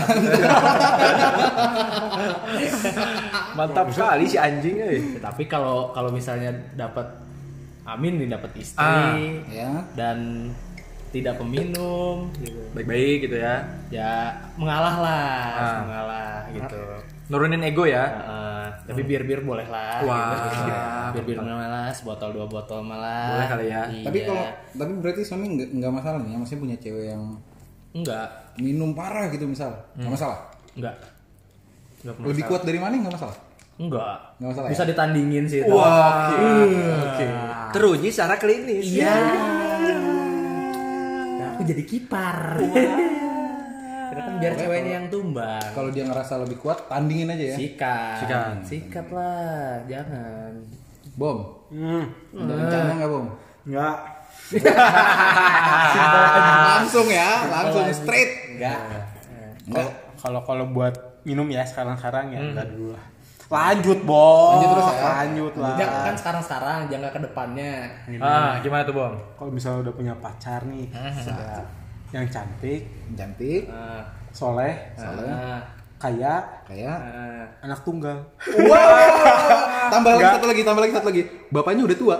[3.55, 4.99] Mantap sekali si anjing euy.
[5.19, 7.07] Tapi kalau kalau misalnya dapat
[7.85, 9.13] Amin nih dapat istri Ah.
[9.45, 9.71] Ya.
[9.93, 10.49] dan
[11.13, 12.33] tidak peminum,
[12.73, 13.61] Baik-baik gitu ya.
[13.87, 15.77] ya mengalah lah, Ah.
[15.85, 16.81] mengalah gitu.
[17.33, 18.05] Nurunin ego ya.
[18.05, 20.05] Heeh, tapi bir-bir boleh lah.
[20.05, 21.09] Wah.
[21.15, 21.25] gitu.
[21.25, 23.39] Bir-bir malah sebotol dua botol malah.
[23.39, 23.83] Boleh kali ya.
[23.89, 24.05] Iya.
[24.05, 24.45] Tapi kalau
[24.77, 26.37] tapi berarti Sony nggak nggak masalah nih, ya?
[26.37, 27.23] maksudnya punya cewek yang
[27.95, 28.27] enggak,
[28.59, 30.39] minum parah gitu misal, nggak masalah.
[30.75, 30.95] enggak.
[32.05, 33.37] Enggak Lebih kuat dari mana nggak masalah.
[33.75, 34.17] Enggak.
[34.39, 34.89] Nggak masalah Bisa ya?
[34.93, 35.73] ditandingin sih itu.
[35.73, 36.31] Wah.
[37.15, 37.27] Oke.
[37.73, 38.85] Teruji secara klinis.
[38.85, 39.15] Iya.
[41.41, 42.39] Nah, aku jadi kiper.
[42.61, 43.24] Karena
[44.37, 45.63] biar ceweknya yang tumbang.
[45.71, 47.57] Kalau dia ngerasa lebih kuat, tandingin aja ya.
[47.57, 48.17] Sikat.
[48.21, 48.55] Sikat.
[48.63, 50.53] Sikat lah, jangan.
[51.15, 53.27] Bom, Hmm, ada rencana nggak bom?
[53.65, 53.97] enggak.
[56.69, 58.31] langsung ya, langsung straight.
[58.55, 58.79] Enggak.
[59.67, 59.89] Enggak.
[60.17, 63.05] Kalau kalau buat minum ya sekarang-sekarang ya enggak dulu lah.
[63.45, 64.57] Lanjut, Bos.
[64.57, 65.03] Lanjut terus ya?
[65.21, 65.77] Lanjut lah.
[65.77, 67.75] Jangan kan sekarang-sekarang, jangan ke depannya.
[68.19, 69.15] Ah, gimana tuh, Bang?
[69.37, 71.61] Kalau misalnya udah punya pacar nih, ada
[72.11, 74.01] yang cantik, Cantik, Ah,
[74.35, 74.75] soleh,
[75.31, 75.63] ah,
[75.95, 76.35] kaya,
[76.67, 77.47] kayak ah.
[77.63, 78.19] anak tunggal.
[79.89, 81.23] tambah lagi satu lagi, tambah lagi satu lagi.
[81.49, 82.17] Bapaknya udah tua.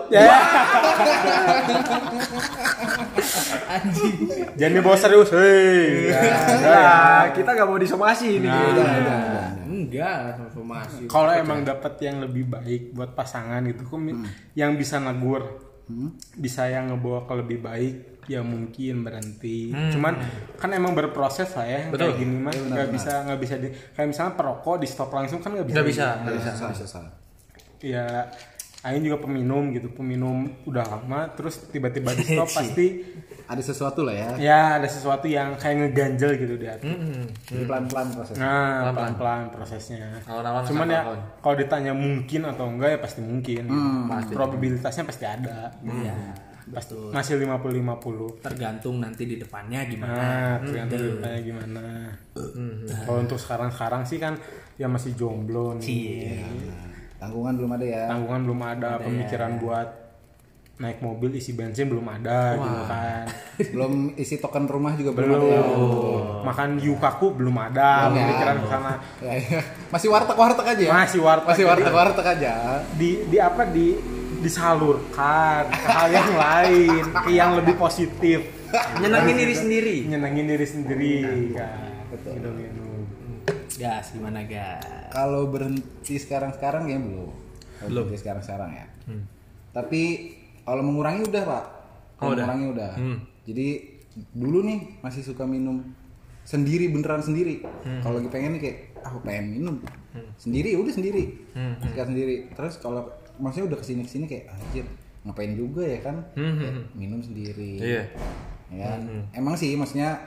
[3.65, 4.15] Anjing.
[4.55, 6.15] Jangan dibawa serius, hei.
[6.63, 8.47] Ya, kita nggak mau disomasi ini.
[8.49, 9.49] Udah, udah, udah.
[9.67, 11.03] Enggak, informasi.
[11.11, 14.17] Kalau emang dapat yang lebih baik buat pasangan gitu, kok mi-
[14.55, 15.74] yang bisa negur,
[16.41, 19.69] bisa yang ngebawa ke lebih baik, ya mungkin berhenti.
[19.69, 20.17] Cuman
[20.57, 22.13] kan emang berproses lah ya, Betul.
[22.13, 25.53] kayak gini mah nggak bisa nggak bisa di kayak misalnya perokok di stop langsung kan
[25.53, 25.77] nggak bisa.
[25.77, 26.51] Nggak bisa, nggak bisa.
[26.57, 27.05] Susah, susah.
[27.85, 28.33] Ya,
[28.85, 33.01] Aing juga peminum gitu, peminum udah lama, terus tiba-tiba di stop pasti
[33.45, 34.31] Ada sesuatu lah ya.
[34.41, 36.89] ya ada sesuatu yang kayak ngeganjel gitu di hati.
[36.89, 37.29] Hmm.
[37.45, 38.41] Jadi pelan-pelan prosesnya.
[38.45, 40.05] Nah, pelan-pelan prosesnya.
[40.25, 41.01] Awal-awal Cuman ya
[41.45, 43.69] kalau ditanya mungkin atau enggak ya pasti mungkin.
[44.09, 44.33] Pasti.
[44.33, 45.73] Probabilitasnya pasti ada.
[45.85, 46.17] Iya.
[46.73, 48.41] Pasti masih 50-50.
[48.41, 50.17] Tergantung nanti di depannya gimana.
[50.17, 51.83] Nah, tergantung ditanya gimana.
[53.05, 54.41] Kalau untuk sekarang-sekarang sih kan
[54.81, 55.85] ya masih jomblo nih.
[55.85, 56.49] Iya.
[57.17, 58.05] Tanggungan belum ada ya.
[58.11, 59.89] Tanggungan belum ada, pemikiran buat
[60.75, 63.25] naik mobil isi bensin belum ada gitu kan.
[63.75, 65.39] Belum isi token rumah juga belum, ada.
[65.39, 65.55] Belum.
[65.55, 65.63] ya.
[66.43, 68.25] Makan yukaku belum ada, Belum ya.
[68.27, 68.55] pemikiran.
[69.23, 69.61] Ya, ya.
[69.95, 70.91] Masih warteg-warteg aja ya?
[70.93, 71.49] Masih warteg.
[71.55, 72.53] Masih warteg-warteg aja.
[72.99, 73.95] di di apa di
[74.43, 78.45] disalurkan ke hal yang lain ke yang lebih positif
[79.01, 79.97] Nyenangin diri sendiri.
[80.05, 81.15] nyenangin diri sendiri
[81.55, 82.33] kan Betul.
[82.37, 82.74] Gitu, gitu.
[83.77, 84.83] Gas gimana gas?
[85.11, 87.33] Kalau berhenti sekarang-sekarang ya belum.
[87.85, 88.05] Belum.
[88.05, 88.87] Berhenti sekarang-sekarang ya.
[89.71, 90.03] Tapi
[90.63, 91.65] kalau mengurangi udah pak.
[92.15, 92.93] Kalau Oh, mengurangi udah.
[92.95, 93.19] Hmm.
[93.45, 93.69] Jadi
[94.31, 95.83] dulu nih masih suka minum
[96.43, 97.67] sendiri beneran sendiri.
[98.01, 99.75] Kalau lagi pengen nih kayak aku pengen minum
[100.37, 101.25] sendiri ya udah sendiri.
[101.53, 101.75] Hmm.
[101.81, 102.49] Suka sendiri.
[102.53, 104.87] Terus kalau maksudnya udah ke sini ke sini kayak anjir
[105.25, 107.81] ngapain juga ya kan Hmm, Kayak minum sendiri.
[107.81, 108.03] Iya.
[108.71, 109.01] Ya kan?
[109.33, 110.21] Emang sih maksudnya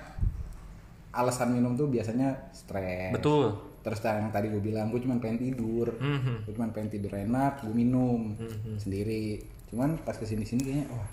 [1.17, 3.09] alasan minum tuh biasanya stres.
[3.11, 3.57] Betul.
[3.81, 6.45] Terus yang tadi gue bilang gue cuma pengen tidur, Mhm.
[6.45, 8.35] gue cuma pengen tidur enak, gue minum
[8.77, 9.41] sendiri.
[9.65, 11.07] Cuman pas ke sini sini kayaknya wah.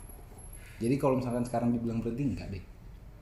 [0.77, 2.65] Jadi kalau misalkan sekarang dibilang berhenti enggak deh.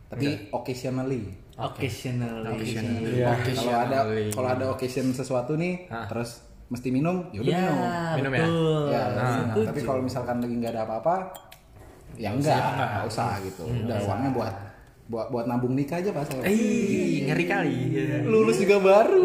[0.09, 1.33] Tapi occasionally.
[1.55, 2.49] Occasionally.
[2.51, 3.13] Occasionally.
[3.15, 3.33] Iya.
[3.55, 4.29] Kalau ada Occasionally.
[4.31, 6.05] kalau ada occasion sesuatu nih, Ah.
[6.05, 7.77] terus mesti minum, ya udah Ya, minum.
[8.17, 8.41] Minum ya?
[8.41, 8.83] betul.
[8.89, 9.09] Ya, Ah.
[9.53, 11.17] nah, tapi kalau misalkan lagi nggak ada apa-apa,
[12.15, 13.65] ya enggak, nggak usah gitu.
[13.69, 14.55] Udah uangnya buat
[15.07, 16.29] buat buat nabung nikah aja pas.
[16.47, 17.77] Ih, ngeri kali.
[18.27, 19.25] Lulus juga baru.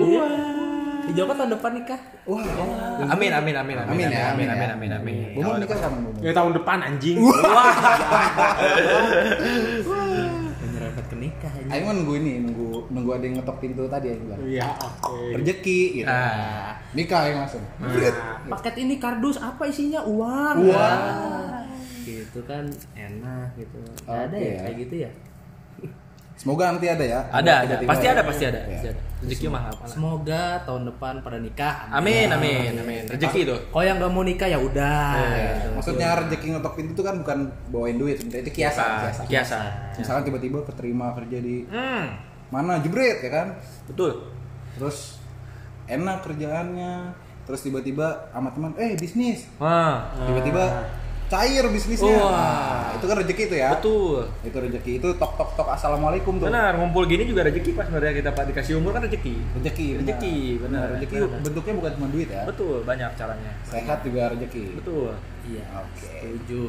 [1.08, 2.00] Di Joko tahun depan nikah.
[2.28, 2.44] Wah,
[3.08, 4.76] Amin, amin, amin, amin, Amin ya, amin, amin amin, ya.
[4.76, 5.16] amin, amin.
[5.40, 6.20] Bumbu nikah kapan Bumbu?
[6.20, 7.16] ya tahun depan anjing
[10.60, 11.70] Menyerempet ke nikah aja.
[11.72, 14.40] Ayo nunggu ini, nunggu nunggu ada yang ngetok pintu tadi yang bilang.
[14.44, 16.10] iya oke Rezeki gitu.
[16.12, 16.76] Ah.
[16.92, 17.64] Nikah yang langsung.
[18.52, 20.04] Paket ini kardus apa isinya?
[20.04, 20.68] Uang.
[20.68, 21.02] Uang.
[22.04, 23.80] Gitu kan enak gitu.
[24.04, 24.60] Ada ya ya.
[24.68, 25.12] kayak gitu ya.
[26.38, 27.20] Semoga nanti ada ya.
[27.34, 27.76] Ada, ada.
[27.82, 28.12] Pasti ya.
[28.14, 28.60] ada, pasti ada.
[28.60, 28.70] Ya.
[28.72, 29.02] Pasti ada.
[29.18, 29.84] Rezeki mah apa?
[29.90, 31.90] Semoga tahun depan pada nikah.
[31.90, 33.04] Amin, amin, amin.
[33.10, 33.56] Rezeki itu.
[33.68, 35.18] Kalau yang nggak mau nikah ya udah.
[35.18, 35.68] gitu.
[35.74, 39.26] Maksudnya rezeki ngetok pintu itu kan bukan bawain duit, sebenarnya itu kiasan, kiasan.
[39.26, 39.58] Kiasa.
[39.98, 42.06] Misalkan tiba-tiba keterima kerja di Hmm,
[42.48, 43.48] mana jebret ya kan?
[43.90, 44.30] betul.
[44.78, 45.18] Terus
[45.90, 46.94] enak kerjaannya,
[47.44, 50.86] terus tiba-tiba sama teman, eh bisnis, Wah, tiba-tiba
[51.28, 52.16] cair bisnisnya.
[52.18, 52.32] Wah.
[52.32, 53.70] Nah, itu kan rezeki itu ya.
[53.76, 54.24] betul.
[54.48, 56.48] Itu rezeki itu tok tok tok assalamualaikum tuh.
[56.48, 59.36] Benar, ngumpul gini juga rezeki pas sebenarnya kita Pak dikasih umur kan rezeki.
[59.60, 59.88] Rezeki.
[60.04, 60.86] Rezeki, benar.
[60.96, 61.40] Rezeki Benar.
[61.44, 62.44] bentuknya bukan cuma duit ya.
[62.48, 63.52] Betul, banyak caranya.
[63.68, 64.66] Sehat juga rezeki.
[64.80, 65.12] Betul.
[65.48, 65.66] Iya.
[65.84, 66.08] Oke.
[66.08, 66.66] Setuju.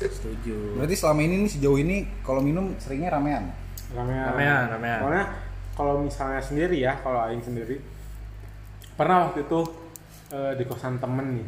[0.00, 0.58] Setuju.
[0.80, 3.52] Berarti selama ini nih sejauh ini kalau minum seringnya ramean.
[3.90, 4.98] ramean Ramean, ramean.
[5.02, 5.24] soalnya
[5.74, 7.82] kalau misalnya sendiri ya kalau aing sendiri
[8.94, 9.60] pernah waktu itu
[10.30, 11.46] eh, di kosan temen nih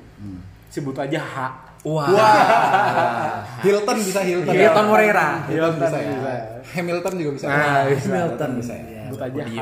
[0.66, 1.36] sebut aja H
[1.82, 2.08] Wah.
[3.60, 4.54] Hilton bisa Hilton.
[4.54, 5.42] Hilton Moreira.
[5.46, 6.10] Hilton bisa ya.
[6.12, 6.32] bisa.
[6.72, 7.46] Hamilton juga bisa.
[7.46, 8.06] Nah, bisa.
[8.06, 8.82] Hamilton bisa ya.
[8.82, 9.60] Iya, sebut aja H.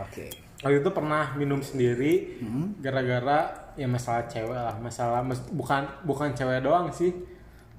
[0.00, 0.26] Oke.
[0.62, 2.78] waktu itu pernah minum sendiri Hmm.
[2.78, 7.10] gara-gara ya masalah cewek lah masalah mes- bukan bukan cewek doang sih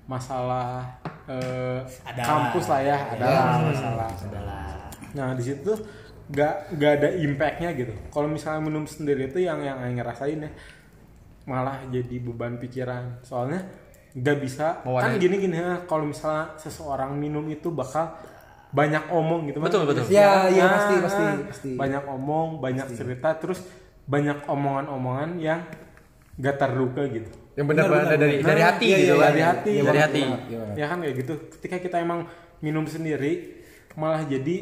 [0.04, 0.84] masalah
[1.24, 2.20] eh, Ada.
[2.22, 3.40] kampus lah ya ada Iya.
[3.40, 4.64] lah masalah Adalah.
[5.16, 5.72] nah di situ
[6.28, 10.52] gak gak ada impactnya gitu kalau misalnya minum sendiri itu yang yang ngerasain ya
[11.46, 13.64] malah jadi beban pikiran soalnya
[14.14, 15.04] nggak bisa Mewarnai.
[15.08, 18.14] kan gini gini ya kalau misalnya seseorang minum itu bakal
[18.70, 20.06] banyak omong gitu Betul, betul.
[20.08, 21.70] Ya, iya, Nah, pasti, pasti, pasti.
[21.74, 23.62] banyak omong banyak cerita terus
[24.04, 25.62] banyak omongan-omongan yang
[26.36, 28.48] gak terduga gitu Yang benar Benar, benar dari benar.
[28.48, 29.24] dari Nah, hati iya, gitu iya, kan.
[29.24, 30.22] dari hati iya, dari hati.
[30.22, 30.74] iya banget.
[30.74, 32.20] ya kan kayak gitu ketika kita emang
[32.60, 33.34] minum sendiri
[33.94, 34.56] malah jadi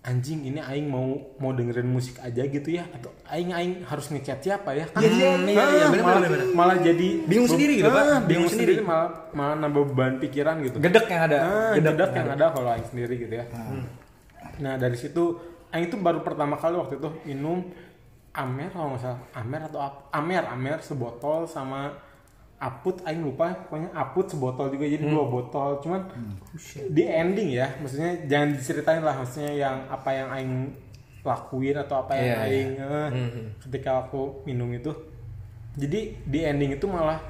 [0.00, 1.04] anjing ini aing mau
[1.36, 5.12] mau dengerin musik aja gitu ya atau aing aing harus ngechat siapa ya kan Iya,
[5.12, 6.46] iya, iya, iya, bener, malah, bener, bener.
[6.56, 8.00] malah jadi Bingung sendiri gitu, Pak.
[8.00, 8.72] Ah, Bingung bingung sendiri.
[8.74, 11.36] sendiri malah malah nambah beban pikiran gitu Gedek yang ada.
[11.38, 13.44] ah, Gedek gedek yang ada kalau aing sendiri gitu ya
[14.56, 15.36] nah dari situ
[15.68, 17.68] aing itu baru pertama kali waktu itu minum
[18.30, 19.80] amer kalau nggak salah amer atau
[20.10, 21.92] amer amer sebotol sama
[22.60, 26.12] aput aing lupa pokoknya aput sebotol juga jadi dua botol cuman
[26.86, 30.52] di ending ya maksudnya jangan diceritain lah maksudnya yang apa yang aing
[31.20, 32.44] lakuin atau apa yang Iya, iya.
[32.46, 33.08] aing eh,
[33.60, 34.92] ketika aku minum itu
[35.72, 37.20] jadi di ending itu malah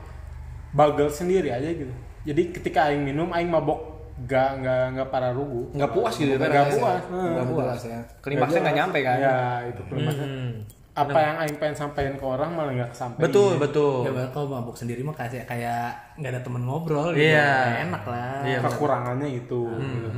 [0.70, 3.86] bagel sendiri aja gitu jadi ketika aing minum aing mabok
[4.20, 6.76] gak nggak nggak para rugu Nggak puas gitu ya, nggak rasanya.
[6.76, 7.48] puas Nggak eh.
[7.48, 8.00] puas ya.
[8.20, 9.16] Klimaksnya nggak nyampe kan?
[9.16, 10.54] ya itu klimaksnya Hmm.
[11.02, 13.94] Apa yang aing pengen sampaikan ke orang malah nggak kesampaian Betul, betul.
[14.04, 17.28] Ya kalau mabuk sendiri mah kayak kayak nggak ada temen ngobrol gitu.
[17.28, 17.50] Iya.
[17.66, 18.34] Nggak enak lah.
[18.42, 18.58] Iya.
[18.62, 20.08] kekurangannya itu gitu.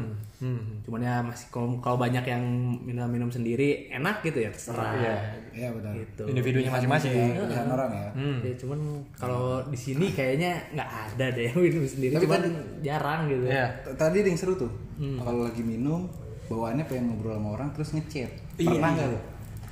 [0.42, 0.82] Hmm.
[0.82, 2.42] Cuman ya masih kalau kalau banyak yang
[2.82, 4.90] minum-minum sendiri enak gitu ya terserah.
[4.92, 5.16] Iya.
[5.54, 5.92] Iya benar.
[5.94, 6.22] Gitu.
[6.26, 7.38] Individunya masing-masing.
[7.38, 8.08] Pilihan orang ya.
[8.12, 8.38] Hmm.
[8.42, 8.78] Ya, cuman
[9.14, 12.12] kalau di sini kayaknya nggak ada deh yang minum sendiri.
[12.12, 13.44] Tapi cuman tadi- jarang gitu.
[13.46, 13.66] Iya.
[13.80, 14.72] T- Tadi ada yang seru tuh.
[14.98, 16.10] Kalau lagi minum,
[16.46, 18.30] bawaannya pengen ngobrol sama orang terus ngechat.
[18.54, 19.18] Pernah nggak lo?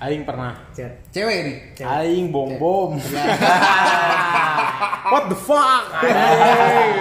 [0.01, 1.13] Aing pernah Chat.
[1.13, 1.57] Cewek nih.
[1.79, 2.97] aing bom bom
[5.13, 6.97] what the fuck Aing.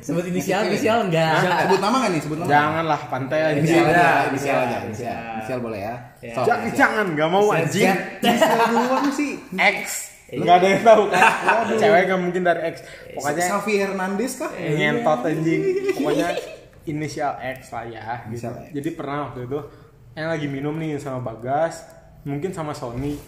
[0.00, 1.42] Sebut inisial inisial enggak?
[1.66, 2.20] Sebut nama nggak nih?
[2.22, 2.48] Sebut nama.
[2.48, 4.78] janganlah pantai aja Inisial aja, Iya, inisial aja, iya.
[4.86, 5.18] inisial.
[5.34, 5.94] Inisial boleh ya.
[6.22, 6.32] Iya.
[6.32, 6.78] Sok, jangan inisial.
[6.78, 7.90] jangan nggak mau anjing
[8.22, 9.32] Inisial doang sih.
[9.54, 9.86] X
[10.24, 11.22] nggak ada yang tahu kan
[11.78, 12.74] cewek nggak mungkin dari X
[13.14, 14.50] pokoknya Safi Hernandez kah?
[14.50, 15.60] ngentot anjing
[16.00, 16.28] pokoknya
[16.84, 18.34] inisial X lah ya gitu.
[18.34, 18.66] Inisial X.
[18.72, 19.58] jadi pernah waktu itu
[20.16, 21.86] yang lagi minum nih sama Bagas
[22.24, 23.20] mungkin sama Sony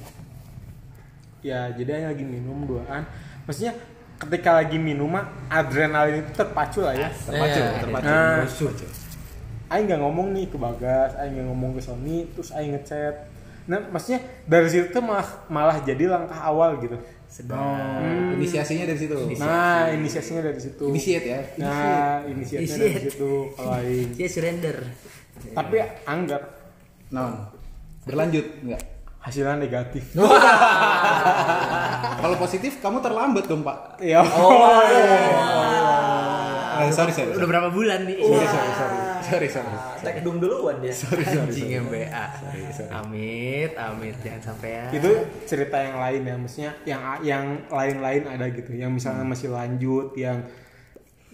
[1.45, 3.05] ya jadi yang lagi minum duaan
[3.45, 3.77] maksudnya
[4.17, 8.07] ketika lagi minum mah adrenalin itu terpacu lah ya Terpacu, Iya, terpacu.
[8.09, 8.87] Nah, Terpacu.
[9.67, 13.29] Aing nggak ngomong nih ke Bagas, Aing nggak ngomong ke Sony, terus Aing ngechat.
[13.67, 16.95] Nah, maksudnya dari situ tuh malah, malah jadi langkah awal gitu.
[17.27, 17.59] Sedang.
[17.59, 19.15] Oh, inisiasinya dari situ.
[19.43, 20.87] Nah, inisiasinya dari situ.
[20.87, 21.41] Initiate ya.
[21.59, 24.11] Nah, inisiasinya dari situ kalau Aing.
[24.15, 24.77] Dia surrender.
[25.51, 25.77] Tapi
[26.07, 26.43] anggar
[27.07, 27.55] Nah,
[28.07, 28.97] berlanjut enggak?
[29.27, 30.15] hasilnya negatif.
[32.23, 33.99] Kalau positif kamu terlambat dong, Pak.
[33.99, 34.23] Ya.
[36.77, 37.35] Eh, sorry, sorry.
[37.35, 38.23] Udah berapa bulan nih?
[38.23, 38.99] Sorry, sorry, sorry.
[39.27, 39.75] Sorry, sorry.
[40.07, 40.95] Tek dung duluan dia.
[40.95, 42.25] Anjing MBA.
[42.95, 44.87] Amit, amit jangan sampai ya.
[44.95, 45.11] itu
[45.49, 50.47] cerita yang lain ya maksudnya yang yang lain-lain ada gitu yang misalnya masih lanjut yang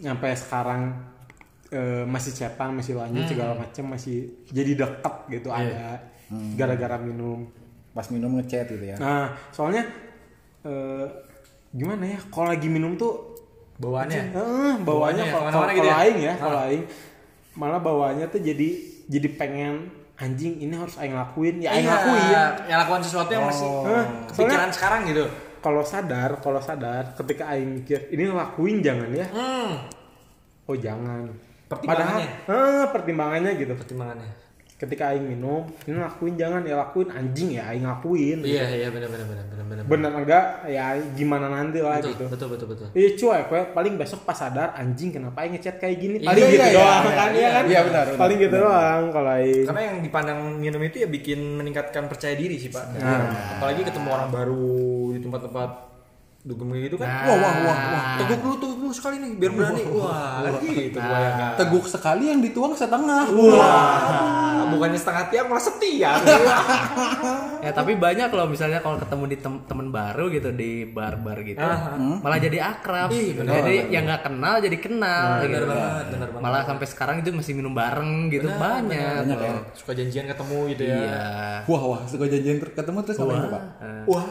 [0.01, 0.97] nyampe sekarang
[1.75, 6.12] eh, masih cetan masih lanjut segala macam masih jadi dekat gitu ada
[6.55, 7.49] gara-gara minum
[7.91, 8.97] Pas minum ngechat gitu ya.
[8.97, 9.85] nah soalnya
[10.63, 11.07] eh,
[11.71, 13.33] gimana ya kalau lagi minum tuh
[13.75, 14.23] Bawaannya.
[14.31, 15.97] eh, bawaannya kalau gitu ya?
[15.99, 16.85] aing ya kalau aing
[17.53, 18.69] malah bawaannya tuh jadi
[19.07, 22.23] jadi pengen anjing ini harus aing lakuin ya aing Iya, lakuin
[22.65, 25.25] yang lakukan sesuatu yang masih Hah, kepikiran sekarang gitu.
[25.59, 29.73] kalau sadar kalau sadar ketika aing mikir ini lakuin jangan ya Hmm.
[30.65, 31.29] oh jangan
[31.67, 32.29] Pertimbangannya.
[32.45, 34.31] padahal eh, pertimbangannya gitu Pertimbangannya.
[34.83, 39.07] Ketika aing minum ini lakuin jangan ya lakuin anjing ya aing lakuin Iya, iya benar
[39.15, 39.85] benar benar benar benar.
[39.87, 42.87] bener enggak ya gimana nanti lah Betul, gitu betul betul betul.
[42.91, 46.17] Iya cuek, gue paling besok pas sadar anjing kenapa aing ngechat kayak gini.
[46.19, 47.65] Iya, Paling gitu iya, doang iya, kan iya, iya kan?
[47.71, 48.19] iya, benar, benar.
[48.19, 49.67] Paling gitu doang kalau aing.
[49.71, 52.85] Karena yang dipandang minum itu ya bikin meningkatkan percaya diri sih pak.
[53.63, 54.75] Apalagi ketemu orang baru
[55.15, 55.71] di tempat-tempat
[56.43, 57.07] dugem gitu kan.
[57.07, 57.23] Nah.
[57.23, 58.05] Wah wah wah wah.
[58.19, 59.83] Teguk lu teguk lu sekali nih biar berani.
[59.95, 61.55] Wah, gitu bayangkan.
[61.55, 63.31] Teguk sekali yang dituang setengah.
[63.31, 66.13] Wah, bukannya setengah tiang malah setia.
[67.63, 71.63] Ya tapi banyak loh misalnya kalau ketemu di tem- temen baru gitu di bar-bar gitu,
[71.63, 73.15] Ah, malah jadi akrab.
[73.15, 75.47] Ih, benar, jadi yang nggak kenal jadi kenal.
[75.47, 75.63] gitu.
[75.63, 76.43] benar banget, benar banget.
[76.43, 79.23] Malah sampai sekarang itu masih minum bareng gitu banyak.
[79.23, 79.55] Banyak ya.
[79.79, 80.97] Suka janjian ketemu gitu ya.
[80.99, 81.23] Iya.
[81.71, 83.63] Wah, wah, suka janjian ketemu terus ngapain tuh, Pak?
[84.11, 84.25] Wah.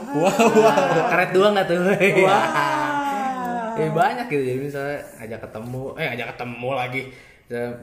[1.08, 1.80] Karet dua nggak tuh?
[2.02, 3.78] Wah.
[3.78, 7.02] Eh banyak gitu jadi misalnya ajak ketemu, eh ajak ketemu lagi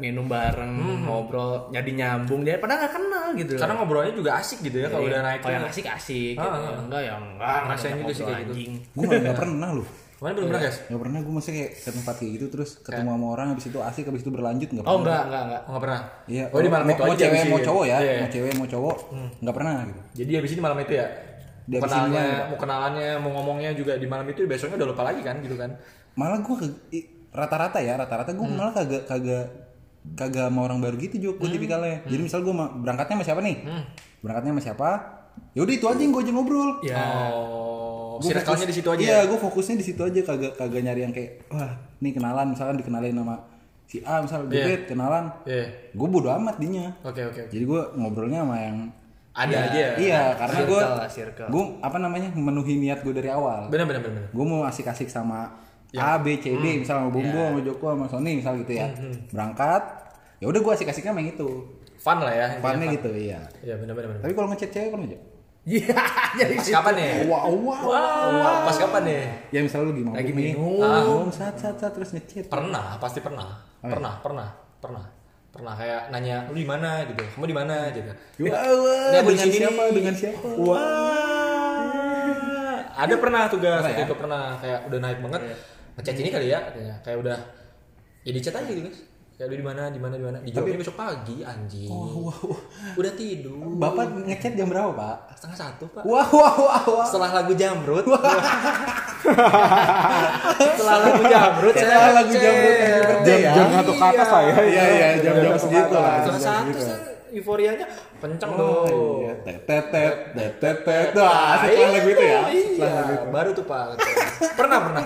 [0.00, 3.52] minum bareng, ngobrol, jadi nyambung, jadi padahal nggak kenal gitu.
[3.60, 5.44] Karena ngobrolnya juga asik gitu ya kalau udah naik.
[5.44, 6.48] kalau yang asik asik, gitu.
[6.48, 6.80] Ah, ah.
[6.80, 7.58] enggak ya enggak.
[7.68, 8.48] Ngerasain ngajak juga sih kayak gitu.
[8.48, 8.72] anjing.
[8.96, 9.88] Gue nggak pernah loh.
[10.18, 10.78] Mana belum pernah guys?
[10.90, 13.78] Gak pernah gue mesti kayak ke tempat kayak gitu terus ketemu sama orang habis itu
[13.78, 14.98] asik habis itu berlanjut nggak Oh pernah.
[15.04, 15.60] enggak enggak enggak.
[15.60, 16.00] Oh nggak pernah.
[16.26, 16.44] Iya.
[16.50, 17.52] Oh di malam mau, itu mau aja cewek habisin.
[17.52, 18.18] mau cowok ya, Iya, iya.
[18.18, 18.96] mau cewek mau cowok
[19.44, 20.00] nggak pernah gitu.
[20.18, 21.06] Jadi habis ini malam itu ya.
[21.68, 25.36] Kenalannya, ini mau kenalannya, mau ngomongnya juga di malam itu besoknya udah lupa lagi kan
[25.38, 25.68] gitu kan.
[26.14, 26.56] Malah gue
[27.28, 29.44] rata-rata ya rata-rata gue malah kagak kagak
[30.16, 32.00] kagak sama orang baru gitu juga gue tipikalnya.
[32.04, 33.56] Jadi misal gue berangkatnya sama siapa nih?
[34.18, 34.88] Berangkatnya sama siapa?
[35.52, 36.70] Ya udah itu aja yang gue aja ngobrol.
[36.80, 36.96] Ya.
[36.98, 38.98] Oh, Gua circle-nya fokus- di situ aja.
[38.98, 39.28] Iya, ya?
[39.28, 43.14] gue fokusnya di situ aja kagak kagak nyari yang kayak wah, nih kenalan misalkan dikenalin
[43.14, 43.36] nama
[43.84, 45.64] si A misal jebret kenalan Iya.
[45.90, 47.40] gue bodo amat dinya Oke oke.
[47.40, 47.48] oke.
[47.48, 48.76] jadi gue ngobrolnya sama yang
[49.38, 49.86] Ada aja.
[49.96, 50.80] iya karena gue
[51.46, 54.24] gue apa namanya memenuhi niat gue dari awal Benar benar benar.
[54.26, 55.54] gue mau asik-asik sama
[55.90, 58.90] A B C D misal sama Bumbo sama Joko sama Sony misal gitu ya
[59.28, 59.82] berangkat
[60.36, 61.48] ya udah gue asik-asiknya main itu
[61.96, 62.46] Fun lah ya.
[62.56, 62.94] funnya fun.
[62.94, 65.18] gitu iya Iya benar benar tapi kalau ngechat cewek kan aja
[65.60, 65.92] Iya,
[66.40, 67.12] jadi Pas kapan nih?
[67.26, 67.84] wow wow
[68.32, 69.22] Wah, pas kapan nih?
[69.50, 70.80] ya misal lu lagi mabuk Lagi minum.
[70.80, 73.52] minum saat saat terus ngechat Pernah, pasti pernah.
[73.78, 73.90] iya?
[73.90, 74.48] Pernah, pernah,
[74.80, 75.04] pernah.
[75.58, 77.18] Pernah kayak nanya lu di mana gitu.
[77.34, 78.06] Kamu di mana gitu.
[78.06, 80.78] Aku di dengan sini siapa dengan siapa Wah.
[82.94, 84.06] Ada pernah tugas, Pernah ya?
[84.06, 85.40] itu pernah kayak udah naik banget.
[85.98, 86.94] Ngechat ini kali ya, katanya.
[87.02, 87.38] Kayak udah
[88.22, 89.02] ya di chat aja gitu, guys.
[89.38, 90.38] Kayak lu di mana, di mana, di mana.
[90.42, 91.86] Dijawabnya besok pagi, anjing.
[92.98, 93.54] Udah tidur.
[93.78, 96.02] bapak ngechat jam berapa pak Setengah satu, Pak.
[96.02, 98.02] wah wah wah wah Setelah lagu Jamrut.
[100.58, 102.32] Setelah lagu Jamrut, saya Setelah lagu.
[102.34, 103.52] Jamrut Jam ya.
[103.54, 104.54] jam satu ke atas lah ya.
[104.66, 107.86] iya iya jam-jam segitu lah Setengah satu, saya euforianya
[108.18, 108.84] kenceng tuh.
[109.24, 111.08] Iya, tet tet tet tet tet tet.
[111.14, 112.40] Wah, setelah lagu itu ya.
[112.50, 112.92] Iya,
[113.30, 113.84] baru tuh Pak.
[114.58, 115.04] Pernah, pernah.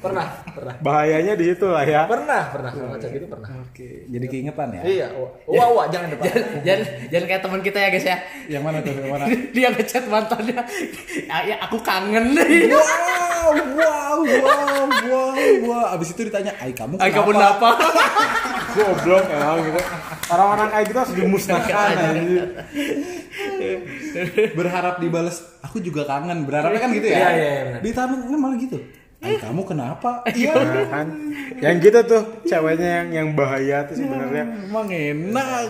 [0.00, 0.74] Pernah, pernah.
[0.80, 2.08] Bahayanya di situ lah ya.
[2.08, 2.70] Pernah, pernah.
[2.72, 3.48] Kalau ngechat gitu pernah.
[3.62, 4.82] Oke, jadi keingetan ya.
[4.82, 5.06] Iya,
[5.46, 6.26] wah, wah, jangan depan.
[6.66, 6.82] jangan
[7.12, 8.16] jangan kayak teman kita ya guys ya.
[8.48, 8.92] Yang mana tuh?
[8.96, 9.24] Yang mana?
[9.56, 10.60] Dia ngechat mantannya.
[11.28, 12.34] Ya, ya, aku kangen.
[12.36, 15.34] Wow, wow, wow, wow,
[15.64, 15.84] wow.
[15.94, 17.88] Abis itu ditanya, "Ai kamu Ay kamu kenapa?" kenapa?
[18.78, 19.80] Goblok emang gitu.
[20.28, 22.46] Orang-orang kayak gitu harus dimusnahkan anjir.
[24.54, 26.46] Berharap dibales, aku juga kangen.
[26.46, 27.18] Berharapnya kan gitu ya.
[27.18, 27.80] Iya, iya, iya, benar.
[27.82, 28.78] Ditanya malah gitu.
[29.18, 30.22] Ai kamu kenapa?
[30.30, 30.54] Iya.
[30.54, 31.06] Nah, kan
[31.58, 35.66] yang gitu tuh ceweknya yang yang bahaya tuh sebenarnya Emang enak.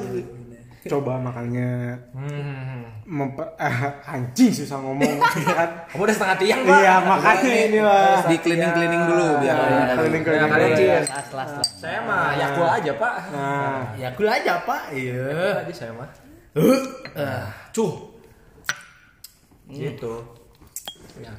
[0.88, 2.87] coba makanya Hmm.
[3.08, 6.76] Memper ah, anjing susah ngomong kan Kamu udah setengah tiang, Pak.
[6.76, 11.00] iya makanya inilah Di cleaning-cleaning dulu biar Nah, Ya, keliling kalian dulu ya.
[11.08, 11.68] Las las las.
[11.80, 13.14] Saya mah yakul aja, Pak.
[13.32, 14.82] nah Ya aku aja pak.
[14.92, 15.24] Iya.
[15.24, 16.08] Yakul aja saya mah.
[17.16, 17.94] Ah, Cuh.
[19.68, 20.14] Gitu.
[21.18, 21.32] Ya.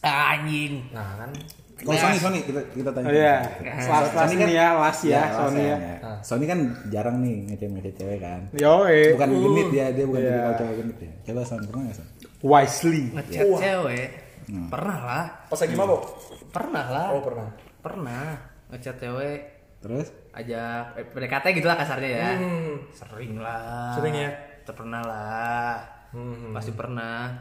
[0.00, 0.88] Anjing.
[0.96, 1.30] Nah, kan
[1.76, 3.04] Kalau Sony, Sony kita kita tanya.
[3.04, 5.94] oh iya las las Sony kan- ya las ya Ya, Sony ya ya.
[6.20, 6.58] Sony kan
[6.88, 8.40] jarang nih ngechat ngechat cewek kan.
[8.54, 10.30] yo eh Bukan genit dia, dia bukan Iya.
[10.30, 11.10] tipikal cewek genit ya.
[11.22, 12.08] Coba Son, pernah nggak Son?
[12.42, 14.08] wisely Ngechat cewek.
[14.46, 15.24] Pernah lah.
[15.44, 16.02] pas lagi mabok.
[16.48, 17.06] Pernah lah.
[17.10, 17.48] Oh, pernah.
[17.78, 18.26] Pernah.
[18.68, 19.38] Ngechat cewek.
[19.76, 20.08] Terus?
[20.32, 22.28] Ajak eh, PDKT gitu lah kasarnya ya.
[22.36, 22.72] Hmm.
[22.90, 23.92] Sering lah.
[23.92, 24.30] Sering ya?
[24.64, 25.76] Pernah lah.
[26.10, 26.56] Hmm.
[26.56, 27.36] Pasti pernah.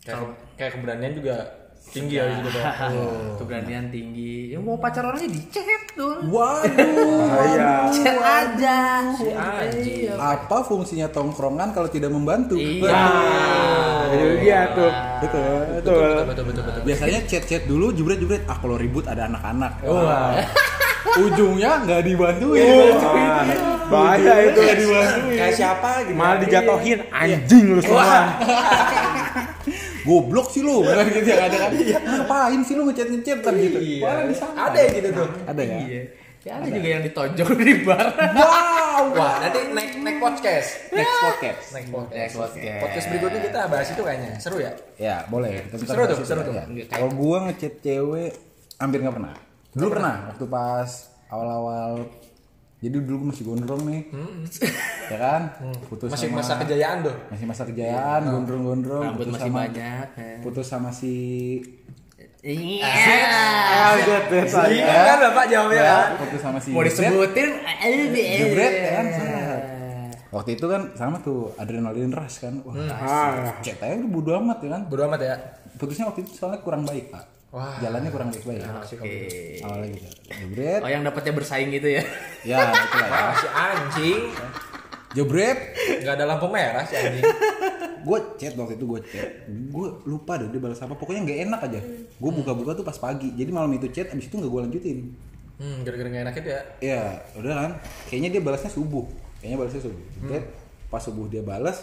[0.00, 0.18] Kayak,
[0.56, 1.36] kayak keberanian juga
[1.88, 2.90] tinggi ya gitu, Pak.
[2.90, 3.34] Oh.
[3.36, 4.52] Keberanian tinggi.
[4.52, 6.20] Ya mau pacar orangnya di chat tuh.
[6.26, 7.28] Waduh.
[7.28, 8.78] bahaya Chat aja.
[9.14, 10.12] Si anjing.
[10.14, 12.56] Apa fungsinya tongkrongan kalau tidak membantu?
[12.56, 13.02] Iya.
[14.08, 15.60] itu dia tuh Betul.
[15.68, 16.80] betul Betul, betul, betul, betul.
[16.82, 18.42] Biasanya chat-chat dulu jubret-jubret.
[18.44, 19.72] Ah kalau ribut ada anak-anak.
[19.82, 20.38] Wah.
[21.18, 22.94] Ujungnya nggak dibantuin.
[23.00, 23.46] Wah,
[23.88, 25.36] bahaya itu Nggak dibantuin.
[25.40, 26.14] Kayak siapa gitu.
[26.14, 28.04] malah dijatohin anjing lu semua
[30.08, 30.80] Goblok sih lu.
[30.80, 31.70] Kan gitu yang ada kan.
[31.76, 33.78] Ngapain sih lu ngechat-ngechat kan gitu.
[33.78, 34.32] Iya.
[34.56, 35.28] Ada ya gitu tuh.
[35.44, 35.78] Ada ya?
[35.84, 36.02] Iya.
[36.46, 38.08] Ya ada juga yang ditonjol di bar.
[38.16, 39.04] Wow.
[39.18, 40.88] Wah, nanti naik naik podcast.
[40.94, 41.66] Next podcast.
[41.76, 42.14] Naik podcast.
[42.16, 42.80] Next podcast.
[42.80, 44.32] Podcast berikutnya kita bahas itu kayaknya.
[44.40, 44.72] Seru ya?
[44.96, 45.66] Ya boleh.
[45.68, 46.46] Kita Seru tuh, seru ya.
[46.46, 46.54] tuh.
[46.56, 46.64] Ya.
[46.88, 48.32] Kalau gua ngechat cewek
[48.78, 49.34] hampir nggak pernah.
[49.74, 50.90] Dulu pernah waktu pas
[51.28, 52.06] awal-awal.
[52.78, 54.06] Jadi dulu masih gondrong nih,
[55.10, 55.42] ya kan?
[55.90, 57.14] Putus Masih sama, masa kejayaan tuh.
[57.26, 59.02] masih masa kejayaan, gondrong-gondrong.
[59.02, 60.06] Rambut putus masih sama, banyak.
[60.40, 61.14] Putus sama si
[62.38, 62.86] Iya.
[63.90, 65.82] Alget deh saya Iya kan Bapak jawabnya.
[65.82, 66.08] ya, Pak?
[66.22, 67.48] putus sama si Mau disebutin
[68.14, 69.06] Jebret ya kan?
[70.28, 72.62] Waktu itu kan sama tuh adrenalin rush kan.
[72.62, 74.82] Wah, ah chat aja udah bodo amat ya kan.
[74.86, 75.34] Bodo amat ya.
[75.74, 77.24] Putusnya waktu itu soalnya kurang baik, Pak.
[77.48, 77.80] Wah.
[77.80, 78.60] Jalannya kurang baik-baik.
[78.60, 79.16] Oke.
[79.64, 80.06] Awalnya gitu.
[80.28, 80.80] Jebret.
[80.80, 82.02] Oh yang dapatnya bersaing gitu ya.
[82.44, 83.10] Ya, itulah ya.
[83.10, 84.22] Wah, si anjing.
[85.10, 85.58] Jebret.
[86.04, 87.24] Gak ada lampu merah si anjing.
[87.98, 91.60] gue chat waktu itu gue chat gue lupa deh dia balas apa pokoknya nggak enak
[91.66, 91.80] aja
[92.14, 94.98] gue buka-buka tuh pas pagi jadi malam itu chat abis itu nggak gue lanjutin
[95.58, 96.62] Hmm, gara-gara gak enak itu ya.
[96.78, 97.02] ya
[97.34, 97.72] udah kan
[98.06, 99.02] kayaknya dia balasnya subuh
[99.42, 100.44] kayaknya balasnya subuh Chat,
[100.86, 101.82] pas subuh dia balas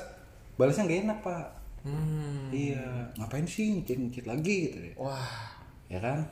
[0.55, 1.45] balasnya nggak enak pak
[1.85, 2.49] Hmm.
[2.49, 5.53] iya ngapain sih ngechat ngechat lagi gitu deh Wah.
[5.91, 6.25] Ya kan?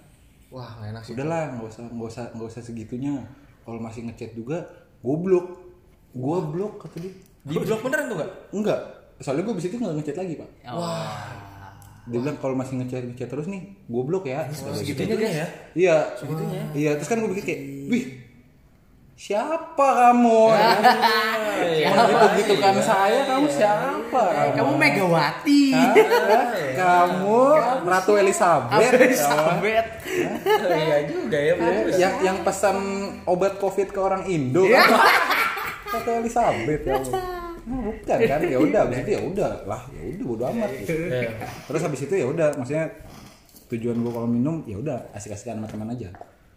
[0.54, 1.12] Wah, gak enak sih.
[1.18, 3.14] udahlah nggak usah nggak usah nggak usah segitunya.
[3.64, 4.62] Kalau masih ngechat juga
[5.04, 5.48] gue blok
[6.14, 7.14] gue blok kata dia.
[7.44, 8.32] Di blok beneran tuh gak?
[8.54, 8.80] enggak
[9.22, 10.50] soalnya gue abis itu nggak ngechat lagi pak.
[10.70, 11.32] Wah.
[12.04, 14.44] dia bilang kalau masih ngechat ngechat terus nih goblok ya.
[14.52, 15.48] Segitunya guys ya.
[15.74, 15.98] iya.
[16.76, 18.04] Iya terus kan gue pikir kayak wih
[19.14, 20.42] siapa kamu
[21.78, 21.90] iya.
[21.94, 24.24] Begitu-begitukan saya kamu siapa?
[24.58, 25.64] Kamu Megawati.
[25.74, 25.94] Hah?
[26.82, 27.40] Kamu
[27.86, 28.98] Ratu Elizabeth.
[28.98, 29.88] Elizabeth.
[30.66, 31.54] Iya juga ya
[31.96, 32.78] yang yang pesan
[33.30, 34.90] obat covid ke orang Indo kan?
[35.94, 36.98] Ratu Elizabeth ya.
[37.64, 41.00] Nah, bukan kan ya udah habis itu ya udah lah ya udah bodo amat gitu.
[41.08, 41.32] Iya.
[41.64, 42.92] terus habis itu ya udah maksudnya
[43.72, 46.12] tujuan gua kalau minum ya udah asik-asikan sama teman aja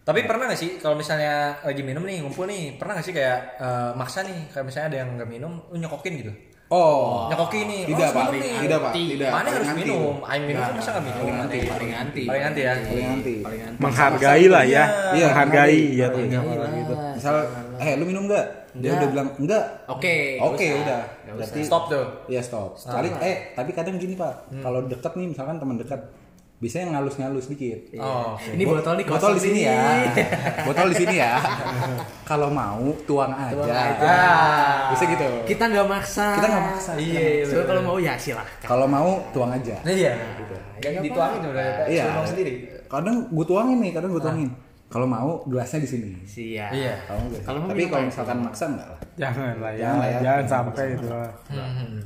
[0.07, 3.59] Tapi pernah gak sih kalau misalnya lagi minum nih ngumpul nih pernah gak sih kayak
[3.59, 6.31] eh, maksa nih kayak misalnya ada yang nggak minum lu nyokokin gitu?
[6.67, 7.27] Oh.
[7.31, 8.25] Nyokokin nih tidak oh, pak.
[8.35, 8.55] nih.
[8.63, 8.91] tidak pak.
[8.95, 9.31] Tidak.
[9.31, 10.15] Mana harus Paling minum?
[10.19, 10.27] Anti.
[10.31, 11.19] aing minum masa nggak minum?
[11.23, 12.23] Paling anti, paling anti.
[12.23, 12.73] paling anti ya.
[12.75, 13.35] Paling anti
[13.79, 14.83] Menghargai lah ya.
[15.15, 16.07] Iya, Menghargai ya.
[16.11, 16.79] Menghargai.
[16.79, 16.93] gitu.
[17.15, 17.35] misal
[17.79, 18.45] eh lu minum nggak?
[18.77, 20.37] Dia udah bilang enggak Oke.
[20.39, 21.01] oke udah.
[21.35, 22.05] Berarti stop tuh.
[22.31, 22.75] Iya stop.
[22.79, 25.99] Sekali eh tapi kadang gini pak, kalau deket nih misalkan teman dekat,
[26.57, 27.93] bisa yang ngalus-ngalus dikit.
[28.01, 29.77] oh Ini botol nih Botol di sini ya.
[30.67, 31.37] Botol di sini ya.
[32.25, 33.53] kalau mau tuang aja.
[33.53, 34.15] Tuang aja.
[34.89, 35.27] Bisa gitu.
[35.45, 36.33] Kita nggak maksa.
[36.33, 36.91] Kita nggak maksa.
[36.97, 38.65] iya iya So, kalau mau ya silahkan.
[38.65, 39.77] Kalau mau tuang aja.
[39.85, 40.17] Nah, iya
[40.77, 42.03] yang dituangin udah Iya.
[42.25, 42.53] sendiri
[42.87, 44.49] Kadang gue tuangin nih, kadang gue tuangin.
[44.87, 46.09] Kalau mau gelasnya di sini.
[46.23, 46.71] Siap.
[46.73, 46.95] iya
[47.45, 48.99] Kalau mau tapi kalau misalkan maksa enggak lah.
[49.13, 49.79] Jangan lah ya.
[49.83, 50.19] Jangan lah ya.
[50.25, 51.05] Jangan sampai itu.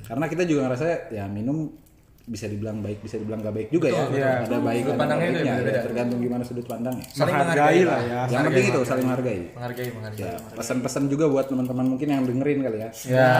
[0.03, 1.71] Karena kita juga ngerasa ya minum
[2.21, 4.05] bisa dibilang baik, bisa dibilang gak baik juga ya.
[4.05, 4.17] betul.
[4.17, 4.31] Iya.
[4.45, 7.05] Ada baik Sudut ada pandangnya itu ya, tergantung gimana sudut pandangnya.
[7.11, 8.19] saling Menghargai lah ya.
[8.29, 9.41] Yang penting itu saling menghargai.
[9.57, 12.89] menghargai menghargai Ya, pesan-pesan juga buat teman-teman mungkin yang dengerin kali ya.
[13.05, 13.31] Ya.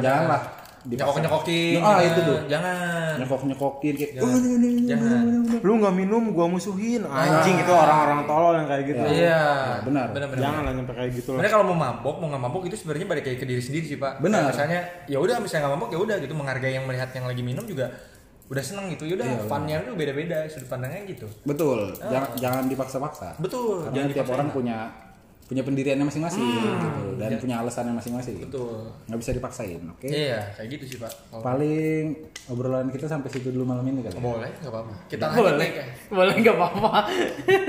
[0.00, 0.42] Janganlah
[0.86, 2.38] nyokok nyokokin Ah, itu tuh.
[2.46, 2.76] jangan
[3.18, 4.38] nyokok-nyokokin kayak Jangan.
[4.38, 5.22] "Oh, jangan
[5.66, 7.02] Lu nggak minum, gua musuhin.
[7.02, 9.02] Anjing itu orang-orang tolol yang kayak gitu.
[9.10, 9.42] iya
[9.82, 10.14] benar.
[10.14, 11.42] benar benar Jangan lah nyampe kayak gitu lah.
[11.42, 13.98] Sebenarnya kalau mau mabok, mau nggak mabok itu sebenarnya balik kayak ke diri sendiri sih
[13.98, 14.22] pak.
[14.22, 14.54] Benar.
[14.54, 14.80] Misalnya,
[15.10, 17.86] ya udah misalnya nggak mabok ya udah gitu menghargai yang melihat yang lagi minum juga
[18.46, 19.04] udah seneng gitu.
[19.04, 21.26] Ya udah funnya itu beda-beda sudut pandangnya gitu.
[21.42, 21.90] Betul.
[21.98, 23.34] Jangan jangan dipaksa-paksa.
[23.36, 23.82] Betul.
[23.82, 24.78] Karena Jangan tiap orang punya
[25.46, 28.42] punya pendiriannya masing-masing gitu dan punya alasannya masing-masing.
[28.42, 28.82] Betul.
[29.06, 30.02] Nggak bisa dipaksain, oke?
[30.04, 31.06] Iya kayak gitu sih pak.
[31.30, 32.04] Kalau- Paling
[32.46, 34.10] obrolan kita sampai situ dulu malam ini kali.
[34.10, 34.18] ya?
[34.20, 34.94] Boleh nggak apa-apa.
[35.06, 35.68] Kita lanjut Boleh.
[35.72, 35.88] kayak.
[36.10, 36.90] Boleh nggak apa-apa.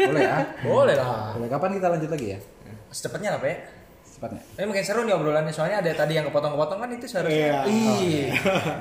[0.09, 0.37] Boleh ya?
[0.63, 1.29] Boleh lah.
[1.33, 1.47] Boleh.
[1.47, 2.39] Kapan kita lanjut lagi ya?
[2.89, 3.49] Secepatnya lah pak.
[3.49, 3.57] ya.
[4.17, 4.41] Cepatnya.
[4.57, 7.69] Ini mungkin seru nih obrolannya soalnya ada tadi yang kepotong-kepotong kan itu seharusnya.
[7.69, 7.93] Iya.
[8.01, 8.25] Ih.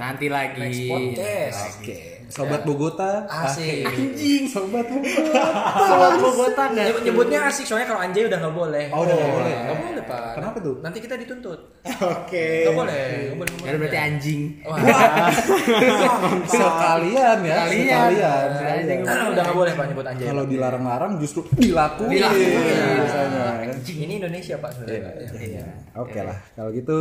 [0.01, 0.64] Nanti lagi.
[0.64, 1.61] Next podcast.
[1.84, 2.16] Oke.
[2.27, 3.22] Sobat Bogota.
[3.27, 3.87] Asik.
[3.87, 4.45] Anjing.
[4.47, 5.43] Sobat Bogota.
[5.81, 6.62] Sobat Bogota?
[6.68, 8.85] Nyebut- Nyebutnya asik soalnya kalau anjay udah nggak boleh.
[8.91, 9.55] Oh, udah nggak boleh.
[9.57, 10.31] Nggak boleh pak.
[10.35, 10.74] Kenapa tuh?
[10.81, 11.61] Nanti kita dituntut.
[11.87, 12.47] Oke.
[12.62, 13.05] Nggak boleh.
[13.07, 13.53] Nggak boleh.
[13.62, 14.41] Ya berarti anjing.
[14.62, 14.79] Wah.
[16.49, 17.57] Sekalian ya.
[17.66, 18.47] Sekalian.
[18.53, 18.99] Sekalian.
[19.05, 20.27] Udah nggak boleh pak nyebut anjay.
[20.27, 22.11] Kalau dilarang-larang justru dilakuin.
[22.11, 23.68] Dilakuin.
[23.87, 25.11] Ini Indonesia pak sebenarnya.
[25.33, 25.66] Iya.
[25.97, 26.37] Oke lah.
[26.53, 26.99] Kalau gitu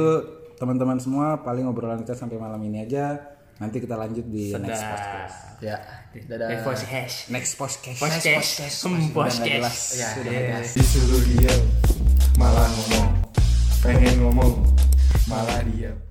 [0.55, 3.34] teman-teman semua paling obrolan kita sampai malam ini aja.
[3.55, 4.67] Nanti kita lanjut di Sedap.
[4.67, 5.35] next podcast.
[5.63, 5.77] Ya.
[6.27, 6.47] Dadah.
[6.51, 7.15] Next podcast.
[7.31, 7.99] Next podcast.
[8.03, 8.51] Podcast.
[9.15, 9.79] Podcast.
[9.95, 10.59] Ya, ya, ya.
[10.59, 11.61] Disuruh diam
[12.35, 13.07] malah ngomong.
[13.79, 14.53] Pengen ngomong
[15.31, 16.04] malah diam.